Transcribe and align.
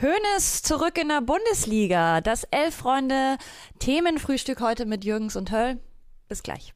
Hönes 0.00 0.62
zurück 0.62 0.96
in 0.96 1.08
der 1.08 1.22
Bundesliga. 1.22 2.20
Das 2.20 2.44
Elf-Freunde-Themenfrühstück 2.52 4.60
heute 4.60 4.86
mit 4.86 5.04
Jürgens 5.04 5.34
und 5.34 5.50
Höll. 5.50 5.80
Bis 6.28 6.44
gleich. 6.44 6.72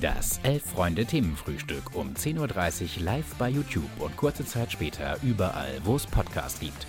Das 0.00 0.38
Elf-Freunde-Themenfrühstück 0.44 1.96
um 1.96 2.14
10.30 2.14 2.98
Uhr 2.98 3.02
live 3.02 3.34
bei 3.40 3.48
YouTube 3.48 3.90
und 3.98 4.16
kurze 4.16 4.44
Zeit 4.44 4.70
später 4.70 5.18
überall, 5.24 5.80
wo 5.82 5.96
es 5.96 6.06
Podcasts 6.06 6.60
gibt. 6.60 6.86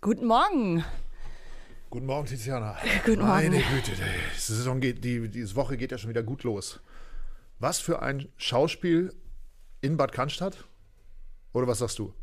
Guten 0.00 0.26
Morgen. 0.26 0.84
Guten 1.90 2.06
Morgen, 2.06 2.28
Tiziana. 2.28 2.76
Guten 3.04 3.22
Morgen. 3.22 3.50
Meine 3.50 3.60
Güte, 3.60 3.90
die 3.90 4.38
Saison 4.38 4.78
geht, 4.78 5.02
die, 5.02 5.28
diese 5.28 5.56
Woche 5.56 5.76
geht 5.76 5.90
ja 5.90 5.98
schon 5.98 6.10
wieder 6.10 6.22
gut 6.22 6.44
los. 6.44 6.78
Was 7.58 7.80
für 7.80 8.02
ein 8.02 8.28
Schauspiel 8.36 9.12
in 9.80 9.96
Bad 9.96 10.12
Cannstatt? 10.12 10.64
Oder 11.52 11.66
was 11.66 11.80
sagst 11.80 11.98
du? 11.98 12.14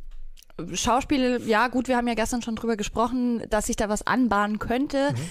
Schauspiel, 0.74 1.42
ja 1.46 1.68
gut, 1.68 1.88
wir 1.88 1.98
haben 1.98 2.08
ja 2.08 2.14
gestern 2.14 2.42
schon 2.42 2.56
drüber 2.56 2.78
gesprochen, 2.78 3.44
dass 3.50 3.68
sich 3.68 3.76
da 3.76 3.90
was 3.90 4.08
anbahnen 4.08 4.60
könnte. 4.60 5.12
Mhm. 5.12 5.30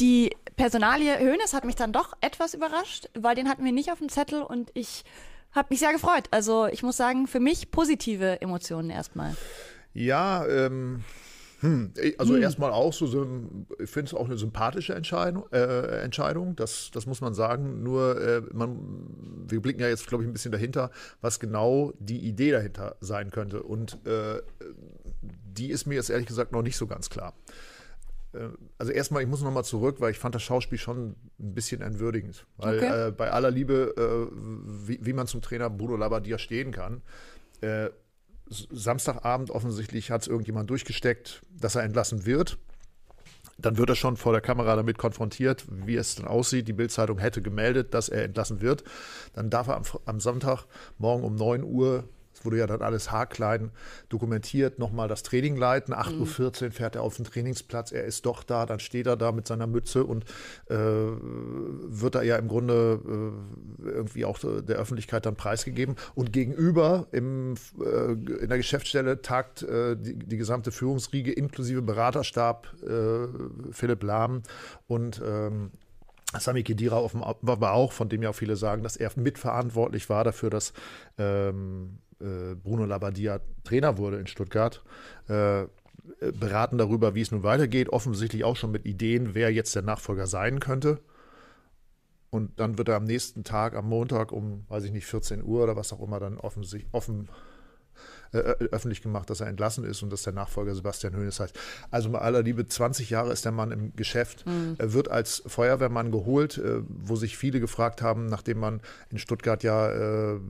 Die 0.00 0.36
Personalie 0.56 1.18
Hönes 1.18 1.54
hat 1.54 1.64
mich 1.64 1.76
dann 1.76 1.92
doch 1.92 2.14
etwas 2.20 2.54
überrascht, 2.54 3.08
weil 3.14 3.34
den 3.34 3.48
hatten 3.48 3.64
wir 3.64 3.72
nicht 3.72 3.92
auf 3.92 3.98
dem 3.98 4.08
Zettel 4.08 4.42
und 4.42 4.70
ich 4.74 5.04
habe 5.52 5.68
mich 5.70 5.80
sehr 5.80 5.92
gefreut. 5.92 6.24
Also 6.30 6.66
ich 6.66 6.82
muss 6.82 6.96
sagen, 6.96 7.26
für 7.26 7.40
mich 7.40 7.70
positive 7.70 8.40
Emotionen 8.40 8.90
erstmal. 8.90 9.36
Ja, 9.94 10.46
ähm, 10.46 11.04
hm, 11.62 11.92
also 12.18 12.34
hm. 12.34 12.42
erstmal 12.42 12.72
auch 12.72 12.92
so, 12.92 13.06
ich 13.78 13.88
finde 13.88 14.08
es 14.08 14.14
auch 14.14 14.26
eine 14.26 14.36
sympathische 14.36 14.96
Entscheidung, 14.96 15.44
äh, 15.52 16.02
Entscheidung 16.02 16.56
das, 16.56 16.90
das 16.92 17.06
muss 17.06 17.20
man 17.20 17.34
sagen. 17.34 17.84
Nur, 17.84 18.20
äh, 18.20 18.42
man, 18.52 19.46
wir 19.46 19.62
blicken 19.62 19.80
ja 19.80 19.86
jetzt, 19.86 20.08
glaube 20.08 20.24
ich, 20.24 20.28
ein 20.28 20.32
bisschen 20.32 20.50
dahinter, 20.50 20.90
was 21.20 21.38
genau 21.38 21.92
die 22.00 22.18
Idee 22.18 22.50
dahinter 22.50 22.96
sein 23.00 23.30
könnte. 23.30 23.62
Und 23.62 24.04
äh, 24.04 24.42
die 25.22 25.70
ist 25.70 25.86
mir 25.86 25.94
jetzt 25.94 26.10
ehrlich 26.10 26.26
gesagt 26.26 26.50
noch 26.50 26.62
nicht 26.62 26.76
so 26.76 26.88
ganz 26.88 27.10
klar. 27.10 27.32
Äh, 28.32 28.48
also 28.78 28.90
erstmal, 28.90 29.22
ich 29.22 29.28
muss 29.28 29.40
noch 29.40 29.52
mal 29.52 29.62
zurück, 29.62 30.00
weil 30.00 30.10
ich 30.10 30.18
fand 30.18 30.34
das 30.34 30.42
Schauspiel 30.42 30.78
schon 30.78 31.14
ein 31.38 31.54
bisschen 31.54 31.80
entwürdigend. 31.80 32.44
Weil 32.56 32.78
okay. 32.78 33.08
äh, 33.08 33.10
bei 33.12 33.30
aller 33.30 33.52
Liebe, 33.52 33.94
äh, 33.96 34.34
wie, 34.88 34.98
wie, 35.00 35.12
man 35.12 35.28
zum 35.28 35.42
Trainer 35.42 35.70
Bruno 35.70 35.94
Labbadia 35.94 36.38
stehen 36.38 36.72
kann, 36.72 37.02
Samstagabend 38.48 39.50
offensichtlich 39.50 40.10
hat 40.10 40.22
es 40.22 40.28
irgendjemand 40.28 40.70
durchgesteckt, 40.70 41.42
dass 41.58 41.74
er 41.74 41.82
entlassen 41.82 42.26
wird. 42.26 42.58
Dann 43.58 43.76
wird 43.76 43.90
er 43.90 43.96
schon 43.96 44.16
vor 44.16 44.32
der 44.32 44.40
Kamera 44.40 44.76
damit 44.76 44.98
konfrontiert, 44.98 45.64
wie 45.68 45.96
es 45.96 46.16
dann 46.16 46.26
aussieht. 46.26 46.68
Die 46.68 46.72
Bildzeitung 46.72 47.18
hätte 47.18 47.42
gemeldet, 47.42 47.94
dass 47.94 48.08
er 48.08 48.24
entlassen 48.24 48.60
wird. 48.60 48.82
Dann 49.34 49.50
darf 49.50 49.68
er 49.68 49.76
am, 49.76 49.84
am 50.04 50.20
Sonntag 50.20 50.64
morgen 50.98 51.22
um 51.22 51.36
9 51.36 51.62
Uhr 51.62 52.08
wurde 52.42 52.58
ja 52.58 52.66
dann 52.66 52.82
alles 52.82 53.10
haarklein 53.10 53.70
dokumentiert, 54.08 54.78
nochmal 54.78 55.08
das 55.08 55.22
Training 55.22 55.56
leiten. 55.56 55.94
8.14 55.94 56.64
Uhr 56.64 56.70
fährt 56.72 56.96
er 56.96 57.02
auf 57.02 57.16
den 57.16 57.24
Trainingsplatz, 57.24 57.92
er 57.92 58.04
ist 58.04 58.26
doch 58.26 58.42
da, 58.42 58.66
dann 58.66 58.80
steht 58.80 59.06
er 59.06 59.16
da 59.16 59.32
mit 59.32 59.46
seiner 59.46 59.66
Mütze 59.66 60.04
und 60.04 60.24
äh, 60.68 60.76
wird 60.76 62.14
da 62.14 62.22
ja 62.22 62.36
im 62.36 62.48
Grunde 62.48 63.00
äh, 63.04 63.88
irgendwie 63.88 64.24
auch 64.24 64.38
der 64.38 64.76
Öffentlichkeit 64.76 65.26
dann 65.26 65.36
preisgegeben. 65.36 65.96
Und 66.14 66.32
gegenüber 66.32 67.06
im, 67.12 67.54
äh, 67.80 68.12
in 68.12 68.48
der 68.48 68.56
Geschäftsstelle 68.56 69.22
tagt 69.22 69.62
äh, 69.62 69.96
die, 69.96 70.18
die, 70.18 70.36
gesamte 70.36 70.72
Führungsriege 70.72 71.32
inklusive 71.32 71.82
Beraterstab 71.82 72.68
äh, 72.82 73.72
Philipp 73.72 74.02
Lahm 74.02 74.42
und 74.86 75.20
ähm, 75.24 75.70
Sami 76.38 76.62
Kedira 76.62 76.98
offenbar 76.98 77.72
auch, 77.72 77.92
von 77.92 78.08
dem 78.08 78.22
ja 78.22 78.30
auch 78.30 78.34
viele 78.34 78.56
sagen, 78.56 78.82
dass 78.82 78.96
er 78.96 79.10
mitverantwortlich 79.16 80.08
war 80.08 80.24
dafür, 80.24 80.50
dass 80.50 80.72
ähm, 81.18 81.98
äh, 82.11 82.11
Bruno 82.54 82.84
Labbadia 82.84 83.40
Trainer 83.64 83.98
wurde 83.98 84.18
in 84.18 84.26
Stuttgart, 84.26 84.84
äh, 85.28 85.64
beraten 86.32 86.78
darüber, 86.78 87.14
wie 87.14 87.20
es 87.20 87.30
nun 87.30 87.42
weitergeht, 87.42 87.88
offensichtlich 87.90 88.44
auch 88.44 88.56
schon 88.56 88.72
mit 88.72 88.86
Ideen, 88.86 89.34
wer 89.34 89.52
jetzt 89.52 89.74
der 89.74 89.82
Nachfolger 89.82 90.26
sein 90.26 90.58
könnte. 90.58 91.00
Und 92.30 92.58
dann 92.58 92.78
wird 92.78 92.88
er 92.88 92.96
am 92.96 93.04
nächsten 93.04 93.44
Tag, 93.44 93.76
am 93.76 93.88
Montag 93.88 94.32
um, 94.32 94.64
weiß 94.68 94.84
ich 94.84 94.92
nicht, 94.92 95.06
14 95.06 95.44
Uhr 95.44 95.62
oder 95.62 95.76
was 95.76 95.92
auch 95.92 96.00
immer, 96.00 96.18
dann 96.18 96.38
offensichtlich 96.38 96.92
offen 96.92 97.28
äh, 97.28 97.51
äh, 98.32 98.38
öffentlich 98.70 99.02
gemacht, 99.02 99.30
dass 99.30 99.40
er 99.40 99.46
entlassen 99.46 99.84
ist 99.84 100.02
und 100.02 100.10
dass 100.10 100.22
der 100.22 100.32
Nachfolger 100.32 100.74
Sebastian 100.74 101.14
Hoeneß 101.16 101.40
heißt. 101.40 101.58
Also 101.90 102.10
bei 102.10 102.18
aller 102.18 102.42
Liebe, 102.42 102.66
20 102.66 103.10
Jahre 103.10 103.32
ist 103.32 103.44
der 103.44 103.52
Mann 103.52 103.70
im 103.70 103.94
Geschäft. 103.94 104.46
Mhm. 104.46 104.76
Er 104.78 104.92
wird 104.92 105.10
als 105.10 105.42
Feuerwehrmann 105.46 106.10
geholt, 106.10 106.58
äh, 106.58 106.80
wo 106.88 107.16
sich 107.16 107.36
viele 107.36 107.60
gefragt 107.60 108.02
haben, 108.02 108.26
nachdem 108.26 108.58
man 108.58 108.80
in 109.10 109.18
Stuttgart 109.18 109.62
ja 109.62 110.32
äh, 110.34 110.40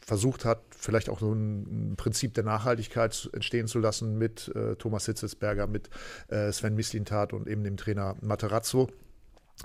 versucht 0.00 0.44
hat, 0.44 0.60
vielleicht 0.70 1.08
auch 1.08 1.20
so 1.20 1.32
ein, 1.32 1.94
Prinzip 1.96 2.34
der 2.34 2.44
Nachhaltigkeit 2.44 3.30
entstehen 3.32 3.66
zu 3.66 3.78
lassen 3.78 4.18
mit 4.18 4.48
äh, 4.54 4.76
Thomas 4.76 5.06
Hitzelsberger, 5.06 5.66
mit 5.66 5.88
äh, 6.28 6.52
Sven 6.52 6.74
Mislintat 6.74 7.32
und 7.32 7.46
eben 7.46 7.64
dem 7.64 7.76
Trainer 7.76 8.16
Materazzo. 8.20 8.88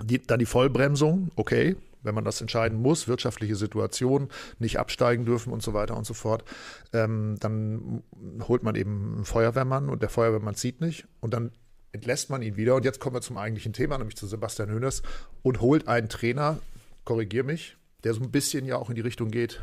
Die, 0.02 0.22
dann 0.22 0.38
die 0.38 0.46
Vollbremsung, 0.46 1.30
okay, 1.36 1.76
wenn 2.02 2.14
man 2.14 2.24
das 2.24 2.40
entscheiden 2.40 2.80
muss, 2.80 3.08
wirtschaftliche 3.08 3.56
Situation, 3.56 4.28
nicht 4.58 4.78
absteigen 4.78 5.24
dürfen 5.24 5.52
und 5.52 5.62
so 5.62 5.74
weiter 5.74 5.96
und 5.96 6.06
so 6.06 6.14
fort, 6.14 6.44
ähm, 6.92 7.36
dann 7.40 8.02
holt 8.48 8.62
man 8.62 8.74
eben 8.74 9.14
einen 9.16 9.24
Feuerwehrmann 9.24 9.88
und 9.88 10.02
der 10.02 10.08
Feuerwehrmann 10.08 10.54
zieht 10.54 10.80
nicht 10.80 11.06
und 11.20 11.34
dann 11.34 11.52
entlässt 11.92 12.30
man 12.30 12.42
ihn 12.42 12.56
wieder. 12.56 12.76
Und 12.76 12.84
jetzt 12.84 13.00
kommen 13.00 13.16
wir 13.16 13.20
zum 13.20 13.36
eigentlichen 13.36 13.72
Thema, 13.72 13.98
nämlich 13.98 14.16
zu 14.16 14.26
Sebastian 14.26 14.70
Hönes 14.70 15.02
und 15.42 15.60
holt 15.60 15.88
einen 15.88 16.08
Trainer, 16.08 16.58
korrigier 17.04 17.44
mich, 17.44 17.76
der 18.04 18.14
so 18.14 18.20
ein 18.20 18.30
bisschen 18.30 18.64
ja 18.64 18.76
auch 18.76 18.88
in 18.88 18.94
die 18.94 19.00
Richtung 19.00 19.30
geht, 19.30 19.60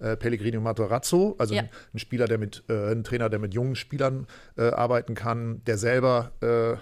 äh, 0.00 0.16
Pellegrino 0.16 0.60
Matarazzo, 0.60 1.36
also 1.38 1.54
ja. 1.54 1.62
ein, 1.62 1.70
ein, 1.94 1.98
Spieler, 1.98 2.26
der 2.26 2.38
mit, 2.38 2.64
äh, 2.68 2.92
ein 2.92 3.04
Trainer, 3.04 3.28
der 3.28 3.38
mit 3.38 3.54
jungen 3.54 3.76
Spielern 3.76 4.26
äh, 4.56 4.70
arbeiten 4.70 5.14
kann, 5.14 5.62
der 5.64 5.78
selber 5.78 6.32
äh, 6.40 6.76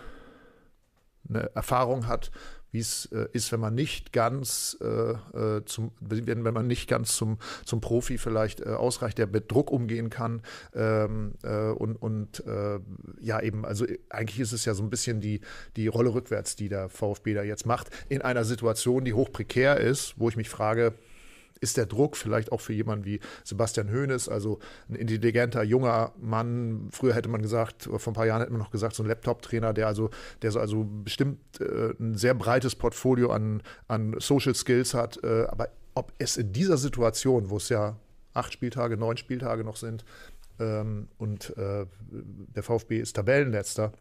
eine 1.29 1.51
Erfahrung 1.55 2.07
hat, 2.07 2.31
wie 2.71 2.81
es 2.81 3.07
äh, 3.07 3.27
ist, 3.33 3.53
wenn 3.53 3.61
man 3.61 3.75
nicht 3.75 4.13
ganz 4.13 4.77
äh, 4.81 4.87
äh, 4.87 5.65
zum, 5.65 5.93
wenn, 6.01 6.45
wenn 6.45 6.55
man 6.55 6.67
nicht 6.67 6.89
ganz 6.89 7.17
zum, 7.17 7.39
zum 7.65 7.81
Profi 7.81 8.19
vielleicht 8.19 8.61
äh, 8.61 8.71
ausreicht, 8.71 9.19
der 9.19 9.27
mit 9.27 9.51
Druck 9.51 9.71
umgehen 9.71 10.11
kann 10.11 10.43
ähm, 10.75 11.35
äh, 11.43 11.71
und, 11.71 11.97
und 11.97 12.45
äh, 12.47 12.79
ja 13.21 13.41
eben, 13.41 13.65
also 13.65 13.87
eigentlich 14.11 14.41
ist 14.41 14.53
es 14.53 14.65
ja 14.65 14.75
so 14.75 14.83
ein 14.83 14.91
bisschen 14.91 15.21
die, 15.21 15.41
die 15.77 15.89
Rolle 15.89 16.15
rückwärts, 16.15 16.57
die 16.57 16.69
der 16.69 16.89
VfB 16.89 17.35
da 17.35 17.43
jetzt 17.43 17.67
macht, 17.67 17.91
in 18.09 18.23
einer 18.23 18.45
Situation, 18.45 19.05
die 19.05 19.15
hoch 19.15 19.33
prekär 19.33 19.79
ist, 19.79 20.15
wo 20.17 20.29
ich 20.29 20.37
mich 20.37 20.49
frage, 20.49 20.95
ist 21.61 21.77
der 21.77 21.87
Druck 21.87 22.17
vielleicht 22.17 22.53
auch 22.53 22.61
für 22.61 22.73
jemanden 22.73 23.05
wie 23.05 23.21
Sebastian 23.45 23.91
Hoeneß, 23.91 24.29
also 24.29 24.59
ein 24.89 24.95
intelligenter, 24.95 25.63
junger 25.63 26.13
Mann. 26.21 26.89
Früher 26.91 27.15
hätte 27.15 27.29
man 27.29 27.43
gesagt, 27.43 27.85
vor 27.85 28.01
ein 28.07 28.15
paar 28.15 28.27
Jahren 28.27 28.41
hätte 28.41 28.53
man 28.53 28.61
noch 28.61 28.71
gesagt, 28.71 28.95
so 28.95 29.03
ein 29.03 29.09
Laptop-Trainer, 29.09 29.73
der 29.73 29.87
also, 29.87 30.11
der 30.43 30.51
so 30.51 30.61
also 30.61 30.85
bestimmt 30.85 31.39
äh, 31.61 31.93
ein 32.01 32.17
sehr 32.17 32.35
breites 32.35 32.75
Portfolio 32.75 33.31
an, 33.31 33.63
an 33.87 34.15
Social 34.19 34.55
Skills 34.55 34.95
hat. 34.95 35.23
Äh, 35.23 35.47
aber 35.49 35.69
ob 35.95 36.13
es 36.19 36.37
in 36.37 36.53
dieser 36.53 36.77
Situation, 36.77 37.51
wo 37.51 37.57
es 37.57 37.69
ja 37.69 37.97
acht 38.35 38.53
Spieltage, 38.53 38.97
neun 38.97 39.17
Spieltage 39.17 39.65
noch 39.65 39.77
sind, 39.77 40.05
ähm, 40.61 41.09
und 41.19 41.57
äh, 41.57 41.87
der 42.11 42.63
VfB 42.63 42.99
ist 42.99 43.15
Tabellenletzter, 43.15 43.93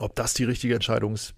ob 0.00 0.14
das 0.14 0.34
die 0.34 0.44
richtige 0.44 0.74
Entscheidung 0.74 1.14
ist, 1.14 1.34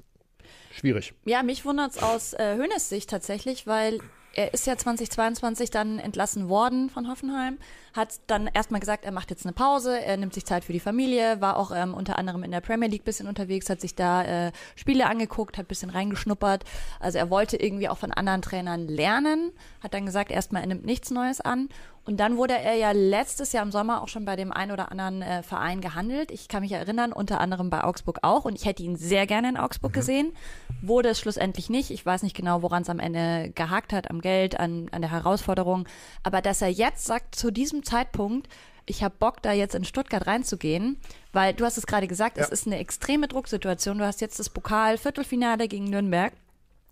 schwierig. 0.73 1.15
Ja, 1.25 1.43
mich 1.43 1.65
wundert 1.65 1.93
es 1.93 2.03
aus 2.03 2.33
äh, 2.35 2.57
Hönes 2.57 2.89
Sicht 2.89 3.11
tatsächlich, 3.11 3.67
weil 3.67 4.01
er 4.35 4.55
ist 4.55 4.67
ja 4.67 4.77
2022 4.77 5.71
dann 5.71 5.99
entlassen 5.99 6.49
worden 6.49 6.91
von 6.91 7.09
Hoffenheim, 7.09 7.59
hat 7.99 8.21
dann 8.29 8.47
erstmal 8.47 8.81
gesagt, 8.81 9.05
er 9.05 9.13
macht 9.13 9.31
jetzt 9.31 9.45
eine 9.45 9.53
Pause, 9.53 10.01
er 10.01 10.17
nimmt 10.17 10.33
sich 10.33 10.47
Zeit 10.47 10.65
für 10.65 10.73
die 10.73 10.81
Familie, 10.81 11.41
war 11.41 11.57
auch 11.59 11.71
ähm, 11.75 11.93
unter 11.93 12.19
anderem 12.19 12.43
in 12.45 12.51
der 12.51 12.61
Premier 12.61 12.89
League 12.89 13.05
bisschen 13.05 13.29
unterwegs, 13.29 13.69
hat 13.69 13.81
sich 13.81 13.95
da 13.95 14.47
äh, 14.47 14.53
Spiele 14.77 15.07
angeguckt, 15.07 15.59
hat 15.59 15.69
bisschen 15.69 15.91
reingeschnuppert. 15.91 16.65
Also 17.01 17.19
er 17.19 17.29
wollte 17.29 17.57
irgendwie 17.57 17.89
auch 17.89 17.99
von 17.99 18.13
anderen 18.13 18.41
Trainern 18.41 18.89
lernen, 18.89 19.53
hat 19.83 19.93
dann 19.93 20.07
gesagt, 20.07 20.31
erstmal 20.31 20.63
er 20.63 20.69
nimmt 20.69 20.87
nichts 20.87 21.11
Neues 21.11 21.41
an 21.41 21.69
und 22.09 22.17
dann 22.21 22.39
wurde 22.39 22.57
er 22.57 22.75
ja 22.75 22.93
letztes 22.93 23.53
Jahr 23.53 23.63
im 23.63 23.71
Sommer 23.71 24.01
auch 24.01 24.09
schon 24.09 24.25
bei 24.25 24.35
dem 24.35 24.51
einen 24.51 24.73
oder 24.73 24.91
anderen 24.91 25.21
äh, 25.21 25.43
Verein 25.43 25.83
gehandelt. 25.83 26.31
Ich 26.31 26.49
kann 26.49 26.63
mich 26.63 26.73
erinnern, 26.73 27.13
unter 27.13 27.39
anderem 27.39 27.69
bei 27.69 27.85
Augsburg 27.85 28.21
auch. 28.23 28.47
Und 28.47 28.55
ich 28.55 28.65
hätte 28.65 28.83
ihn 28.83 28.97
sehr 28.97 29.27
gerne 29.27 29.51
in 29.51 29.57
Augsburg 29.59 29.93
mhm. 29.93 29.95
gesehen. 29.95 30.33
Wurde 30.81 31.11
es 31.11 31.21
schlussendlich 31.21 31.69
nicht. 31.69 31.91
Ich 31.91 32.07
weiß 32.07 32.23
nicht 32.23 32.35
genau, 32.35 32.63
woran 32.63 32.81
es 32.81 32.89
am 32.89 32.99
Ende 32.99 33.51
gehakt 33.55 33.93
hat, 33.93 34.11
am 34.11 34.23
Geld, 34.23 34.59
an, 34.59 34.89
an 34.91 35.03
der 35.03 35.11
Herausforderung. 35.11 35.87
Aber 36.23 36.41
dass 36.41 36.63
er 36.63 36.69
jetzt 36.69 37.05
sagt, 37.05 37.35
zu 37.35 37.51
diesem 37.51 37.83
Zeitpunkt, 37.89 38.49
ich 38.87 39.03
habe 39.03 39.15
Bock, 39.19 39.43
da 39.43 39.53
jetzt 39.53 39.75
in 39.75 39.85
Stuttgart 39.85 40.27
reinzugehen, 40.27 40.99
weil 41.33 41.55
du 41.55 41.65
hast 41.65 41.77
es 41.77 41.87
gerade 41.87 42.09
gesagt, 42.09 42.39
ja. 42.39 42.45
es 42.45 42.51
ist 42.51 42.67
eine 42.67 42.79
extreme 42.79 43.29
Drucksituation. 43.29 43.99
Du 43.99 44.07
hast 44.07 44.21
jetzt 44.21 44.39
das 44.39 44.51
Pokal-Viertelfinale 44.51 45.69
gegen 45.69 45.85
Nürnberg, 45.85 46.33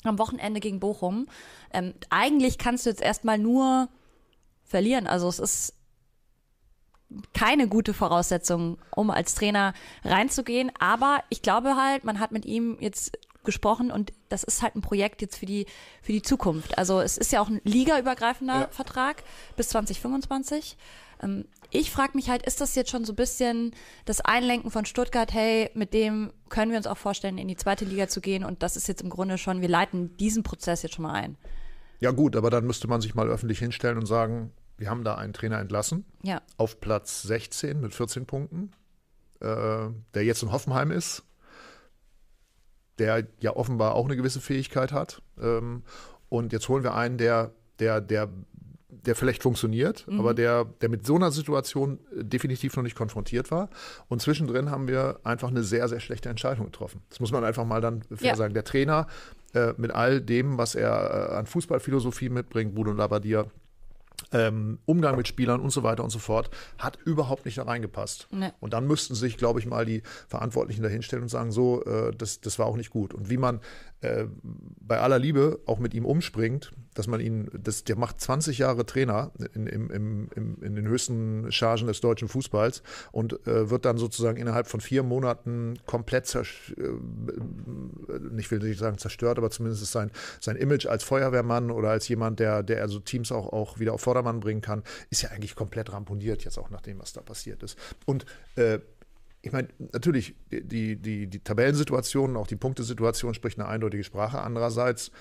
am 0.04 0.18
Wochenende 0.18 0.60
gegen 0.60 0.78
Bochum. 0.78 1.26
Ähm, 1.72 1.94
eigentlich 2.10 2.58
kannst 2.58 2.86
du 2.86 2.90
jetzt 2.90 3.02
erstmal 3.02 3.38
nur 3.38 3.88
verlieren. 4.64 5.06
Also 5.06 5.28
es 5.28 5.38
ist 5.38 5.74
keine 7.32 7.68
gute 7.68 7.94
Voraussetzung, 7.94 8.78
um 8.94 9.10
als 9.10 9.34
Trainer 9.34 9.74
reinzugehen. 10.04 10.70
Aber 10.78 11.22
ich 11.28 11.42
glaube 11.42 11.76
halt, 11.76 12.04
man 12.04 12.20
hat 12.20 12.32
mit 12.32 12.44
ihm 12.44 12.76
jetzt 12.80 13.16
gesprochen 13.44 13.90
und 13.90 14.12
das 14.28 14.44
ist 14.44 14.62
halt 14.62 14.76
ein 14.76 14.80
Projekt 14.80 15.22
jetzt 15.22 15.36
für 15.36 15.46
die 15.46 15.66
für 16.02 16.12
die 16.12 16.22
Zukunft. 16.22 16.78
Also 16.78 17.00
es 17.00 17.18
ist 17.18 17.32
ja 17.32 17.40
auch 17.40 17.48
ein 17.48 17.60
ligaübergreifender 17.64 18.60
ja. 18.60 18.68
Vertrag 18.70 19.22
bis 19.56 19.68
2025. 19.68 20.76
Ähm, 21.22 21.46
Ich 21.70 21.90
frage 21.90 22.12
mich 22.14 22.28
halt, 22.30 22.42
ist 22.46 22.60
das 22.60 22.74
jetzt 22.74 22.90
schon 22.90 23.04
so 23.04 23.12
ein 23.12 23.16
bisschen 23.16 23.74
das 24.04 24.20
Einlenken 24.20 24.70
von 24.70 24.84
Stuttgart, 24.84 25.32
hey, 25.32 25.70
mit 25.74 25.94
dem 25.94 26.32
können 26.48 26.70
wir 26.70 26.78
uns 26.78 26.86
auch 26.86 26.96
vorstellen, 26.96 27.38
in 27.38 27.48
die 27.48 27.56
zweite 27.56 27.84
Liga 27.84 28.08
zu 28.08 28.20
gehen 28.20 28.44
und 28.44 28.62
das 28.62 28.76
ist 28.76 28.86
jetzt 28.88 29.02
im 29.02 29.10
Grunde 29.10 29.36
schon, 29.38 29.60
wir 29.60 29.68
leiten 29.68 30.16
diesen 30.16 30.42
Prozess 30.42 30.82
jetzt 30.82 30.94
schon 30.94 31.02
mal 31.02 31.14
ein. 31.14 31.36
Ja 32.00 32.10
gut, 32.10 32.36
aber 32.36 32.50
dann 32.50 32.66
müsste 32.66 32.88
man 32.88 33.00
sich 33.00 33.14
mal 33.14 33.28
öffentlich 33.28 33.58
hinstellen 33.58 33.98
und 33.98 34.06
sagen, 34.06 34.52
wir 34.78 34.90
haben 34.90 35.02
da 35.02 35.14
einen 35.14 35.32
Trainer 35.32 35.58
entlassen, 35.58 36.04
ja. 36.22 36.42
auf 36.58 36.80
Platz 36.80 37.22
16 37.22 37.80
mit 37.80 37.94
14 37.94 38.26
Punkten, 38.26 38.72
äh, 39.40 39.88
der 40.14 40.24
jetzt 40.24 40.42
in 40.42 40.52
Hoffenheim 40.52 40.90
ist, 40.90 41.24
der 42.98 43.26
ja 43.40 43.54
offenbar 43.54 43.94
auch 43.94 44.06
eine 44.06 44.16
gewisse 44.16 44.40
Fähigkeit 44.40 44.92
hat. 44.92 45.22
Ähm, 45.40 45.82
und 46.28 46.52
jetzt 46.52 46.68
holen 46.68 46.82
wir 46.82 46.94
einen, 46.94 47.18
der, 47.18 47.52
der, 47.78 48.00
der, 48.00 48.28
der 48.88 49.14
vielleicht 49.14 49.42
funktioniert, 49.42 50.06
mhm. 50.08 50.18
aber 50.18 50.34
der, 50.34 50.64
der 50.80 50.88
mit 50.88 51.06
so 51.06 51.14
einer 51.16 51.30
Situation 51.30 52.00
definitiv 52.12 52.76
noch 52.76 52.82
nicht 52.82 52.96
konfrontiert 52.96 53.50
war. 53.50 53.70
Und 54.08 54.22
zwischendrin 54.22 54.70
haben 54.70 54.88
wir 54.88 55.20
einfach 55.24 55.48
eine 55.48 55.62
sehr, 55.62 55.88
sehr 55.88 56.00
schlechte 56.00 56.28
Entscheidung 56.28 56.66
getroffen. 56.66 57.02
Das 57.10 57.20
muss 57.20 57.32
man 57.32 57.44
einfach 57.44 57.64
mal 57.64 57.80
dann 57.80 58.02
fair 58.02 58.30
ja. 58.30 58.36
sagen. 58.36 58.54
Der 58.54 58.64
Trainer 58.64 59.06
äh, 59.54 59.74
mit 59.76 59.92
all 59.92 60.20
dem, 60.20 60.58
was 60.58 60.74
er 60.74 61.30
äh, 61.30 61.34
an 61.36 61.46
Fußballphilosophie 61.46 62.28
mitbringt, 62.28 62.74
Bruno 62.74 62.92
Labbadia, 62.92 63.46
ähm, 64.32 64.78
Umgang 64.86 65.16
mit 65.16 65.28
Spielern 65.28 65.60
und 65.60 65.70
so 65.70 65.82
weiter 65.82 66.04
und 66.04 66.10
so 66.10 66.18
fort, 66.18 66.50
hat 66.78 66.98
überhaupt 67.04 67.44
nicht 67.44 67.58
da 67.58 67.64
reingepasst. 67.64 68.28
Nee. 68.30 68.50
Und 68.60 68.72
dann 68.72 68.86
müssten 68.86 69.14
sich, 69.14 69.36
glaube 69.36 69.60
ich, 69.60 69.66
mal 69.66 69.84
die 69.84 70.02
Verantwortlichen 70.28 70.82
dahinstellen 70.82 71.24
und 71.24 71.28
sagen, 71.28 71.52
so, 71.52 71.84
äh, 71.84 72.12
das, 72.16 72.40
das 72.40 72.58
war 72.58 72.66
auch 72.66 72.76
nicht 72.76 72.90
gut. 72.90 73.14
Und 73.14 73.30
wie 73.30 73.36
man 73.36 73.60
äh, 74.06 74.26
bei 74.80 75.00
aller 75.00 75.18
Liebe 75.18 75.60
auch 75.66 75.78
mit 75.78 75.94
ihm 75.94 76.04
umspringt, 76.04 76.72
dass 76.94 77.06
man 77.06 77.20
ihn, 77.20 77.50
das, 77.52 77.84
der 77.84 77.96
macht 77.96 78.20
20 78.20 78.58
Jahre 78.58 78.86
Trainer 78.86 79.32
in, 79.54 79.66
in, 79.66 79.90
in, 79.90 80.56
in 80.62 80.74
den 80.76 80.88
höchsten 80.88 81.50
Chargen 81.50 81.88
des 81.88 82.00
deutschen 82.00 82.28
Fußballs 82.28 82.82
und 83.12 83.46
äh, 83.46 83.68
wird 83.68 83.84
dann 83.84 83.98
sozusagen 83.98 84.38
innerhalb 84.38 84.66
von 84.68 84.80
vier 84.80 85.02
Monaten 85.02 85.78
komplett, 85.86 86.34
äh, 86.34 86.42
nicht 88.30 88.50
will 88.50 88.64
ich 88.64 88.78
sagen 88.78 88.98
zerstört, 88.98 89.38
aber 89.38 89.50
zumindest 89.50 89.84
sein, 89.86 90.10
sein 90.40 90.56
Image 90.56 90.86
als 90.86 91.04
Feuerwehrmann 91.04 91.70
oder 91.70 91.90
als 91.90 92.08
jemand, 92.08 92.40
der, 92.40 92.62
der 92.62 92.82
also 92.82 93.00
Teams 93.00 93.32
auch, 93.32 93.52
auch 93.52 93.78
wieder 93.78 93.92
auf 93.92 94.00
Vordermann 94.00 94.40
bringen 94.40 94.60
kann, 94.60 94.82
ist 95.10 95.22
ja 95.22 95.30
eigentlich 95.30 95.54
komplett 95.54 95.92
ramponiert, 95.92 96.44
jetzt 96.44 96.58
auch 96.58 96.70
nach 96.70 96.80
dem, 96.80 96.98
was 96.98 97.12
da 97.12 97.20
passiert 97.20 97.62
ist. 97.62 97.76
Und 98.04 98.24
äh, 98.54 98.78
ich 99.46 99.52
meine, 99.52 99.68
natürlich, 99.92 100.34
die, 100.50 100.96
die, 100.96 101.28
die 101.28 101.38
Tabellensituation, 101.38 102.36
auch 102.36 102.48
die 102.48 102.56
Punktesituation 102.56 103.32
spricht 103.32 103.60
eine 103.60 103.68
eindeutige 103.68 104.02
Sprache. 104.02 104.40
Andererseits 104.40 105.12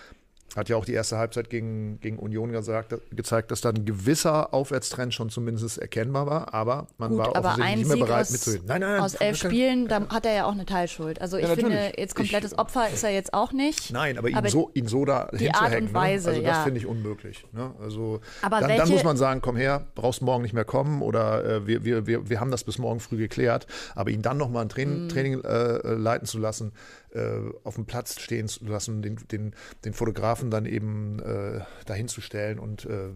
hat 0.56 0.69
ja 0.69 0.77
auch 0.77 0.86
die 0.86 0.94
erste 0.94 1.18
Halbzeit 1.18 1.50
gegen, 1.50 2.00
gegen 2.00 2.18
Union 2.18 2.51
gesagt, 2.51 2.95
gezeigt, 3.12 3.51
dass 3.51 3.62
da 3.62 3.69
ein 3.69 3.86
gewisser 3.86 4.53
Aufwärtstrend 4.53 5.13
schon 5.13 5.30
zumindest 5.30 5.77
erkennbar 5.77 6.27
war, 6.27 6.53
aber 6.53 6.88
man 6.97 7.09
Gut, 7.09 7.19
war 7.19 7.36
offensichtlich 7.36 7.75
nicht 7.77 7.88
mehr 7.88 8.06
bereit 8.06 8.21
aus, 8.21 8.31
mitzureden. 8.31 8.65
Nein, 8.68 8.81
nein, 8.81 8.92
nein, 8.92 9.01
aus 9.01 9.15
elf 9.15 9.38
Spielen, 9.38 9.88
da 9.88 10.07
hat 10.07 10.25
er 10.25 10.33
ja 10.33 10.45
auch 10.45 10.53
eine 10.53 10.65
Teilschuld. 10.65 11.19
Also 11.19 11.38
ich 11.38 11.47
ja, 11.47 11.56
finde, 11.56 11.94
jetzt 11.97 12.15
komplettes 12.15 12.53
ich, 12.53 12.59
Opfer 12.59 12.89
ist 12.89 13.03
er 13.03 13.09
jetzt 13.09 13.33
auch 13.33 13.51
nicht. 13.51 13.92
Nein, 13.92 14.18
aber 14.18 14.30
ihn, 14.30 14.38
aber 14.38 14.50
so, 14.50 14.71
ihn 14.74 14.88
so 14.88 15.03
da 15.03 15.30
die 15.38 15.51
Art 15.51 15.75
und 15.75 15.86
ne? 15.86 15.94
Weise, 15.94 16.30
also 16.30 16.42
das 16.42 16.57
ja. 16.57 16.63
finde 16.63 16.80
ich 16.80 16.86
unmöglich. 16.86 17.45
Ne? 17.51 17.74
Also 17.81 18.21
aber 18.41 18.59
dann, 18.62 18.69
welche, 18.69 18.83
dann, 18.83 18.91
muss 18.91 19.03
man 19.03 19.18
sagen, 19.18 19.41
komm 19.41 19.57
her, 19.57 19.88
brauchst 19.95 20.21
morgen 20.21 20.44
nicht 20.44 20.53
mehr 20.53 20.65
kommen 20.65 21.01
oder 21.01 21.44
äh, 21.44 21.68
wir, 21.68 21.83
wir, 21.83 22.07
wir, 22.07 22.30
wir 22.30 22.39
haben 22.39 22.51
das 22.51 22.63
bis 22.63 22.77
morgen 22.77 23.01
früh 23.01 23.18
geklärt, 23.18 23.68
aber 23.94 24.09
ihn 24.12 24.21
dann 24.21 24.38
nochmal 24.38 24.63
ein 24.63 24.69
Training, 24.69 25.07
mm. 25.07 25.09
Training 25.09 25.44
äh, 25.44 25.94
leiten 25.94 26.27
zu 26.27 26.38
lassen, 26.38 26.71
äh, 27.13 27.39
auf 27.63 27.75
dem 27.75 27.86
Platz 27.86 28.19
stehen 28.19 28.48
zu 28.48 28.65
lassen, 28.65 29.01
den, 29.01 29.18
den, 29.31 29.53
den 29.83 29.94
Fotografen 29.94 30.35
dann 30.44 30.66
eben 30.66 31.20
äh, 31.20 31.62
stellen 32.08 32.60
und 32.60 32.86
äh, 32.86 33.10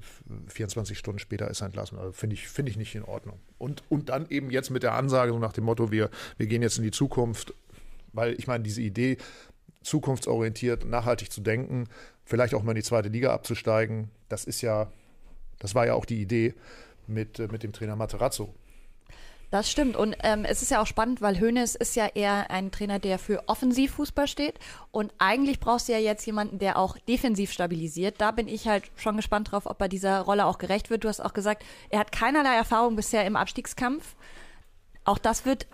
24 0.47 0.97
Stunden 0.97 1.19
später 1.19 1.49
ist 1.49 1.61
er 1.61 1.67
entlassen. 1.67 1.97
Also 1.97 2.11
finde 2.11 2.35
ich, 2.35 2.47
find 2.47 2.69
ich 2.69 2.77
nicht 2.77 2.95
in 2.95 3.03
Ordnung. 3.03 3.39
Und, 3.57 3.83
und 3.89 4.09
dann 4.09 4.27
eben 4.29 4.49
jetzt 4.49 4.69
mit 4.69 4.83
der 4.83 4.93
Ansage, 4.93 5.31
so 5.31 5.39
nach 5.39 5.53
dem 5.53 5.65
Motto, 5.65 5.91
wir, 5.91 6.09
wir 6.37 6.47
gehen 6.47 6.61
jetzt 6.61 6.77
in 6.77 6.83
die 6.83 6.91
Zukunft, 6.91 7.53
weil 8.13 8.33
ich 8.33 8.47
meine, 8.47 8.63
diese 8.63 8.81
Idee, 8.81 9.17
zukunftsorientiert, 9.81 10.85
nachhaltig 10.85 11.31
zu 11.31 11.41
denken, 11.41 11.87
vielleicht 12.25 12.53
auch 12.53 12.63
mal 12.63 12.71
in 12.71 12.77
die 12.77 12.83
zweite 12.83 13.09
Liga 13.09 13.33
abzusteigen, 13.33 14.09
das 14.27 14.45
ist 14.45 14.61
ja, 14.61 14.91
das 15.59 15.75
war 15.75 15.85
ja 15.85 15.93
auch 15.93 16.05
die 16.05 16.21
Idee 16.21 16.53
mit, 17.07 17.39
äh, 17.39 17.47
mit 17.51 17.63
dem 17.63 17.73
Trainer 17.73 17.95
Materazzo. 17.95 18.53
Das 19.51 19.69
stimmt. 19.69 19.97
Und 19.97 20.15
ähm, 20.21 20.45
es 20.45 20.61
ist 20.61 20.69
ja 20.69 20.81
auch 20.81 20.85
spannend, 20.85 21.21
weil 21.21 21.39
Hoeneß 21.39 21.75
ist 21.75 21.95
ja 21.95 22.05
eher 22.07 22.51
ein 22.51 22.71
Trainer, 22.71 22.99
der 22.99 23.17
für 23.17 23.47
Offensivfußball 23.47 24.27
steht. 24.27 24.59
Und 24.91 25.11
eigentlich 25.17 25.59
brauchst 25.59 25.87
du 25.87 25.93
ja 25.93 25.97
jetzt 25.97 26.25
jemanden, 26.25 26.59
der 26.59 26.77
auch 26.77 26.97
defensiv 26.99 27.51
stabilisiert. 27.51 28.21
Da 28.21 28.31
bin 28.31 28.47
ich 28.47 28.67
halt 28.67 28.83
schon 28.95 29.17
gespannt 29.17 29.51
drauf, 29.51 29.65
ob 29.65 29.81
er 29.81 29.87
dieser 29.87 30.21
Rolle 30.21 30.45
auch 30.45 30.59
gerecht 30.59 30.91
wird. 30.91 31.03
Du 31.03 31.07
hast 31.07 31.19
auch 31.19 31.33
gesagt, 31.33 31.63
er 31.89 31.99
hat 31.99 32.11
keinerlei 32.11 32.55
Erfahrung 32.55 32.95
bisher 32.95 33.25
im 33.25 33.35
Abstiegskampf. 33.35 34.15
Auch 35.03 35.17
das 35.17 35.45
wird 35.45 35.65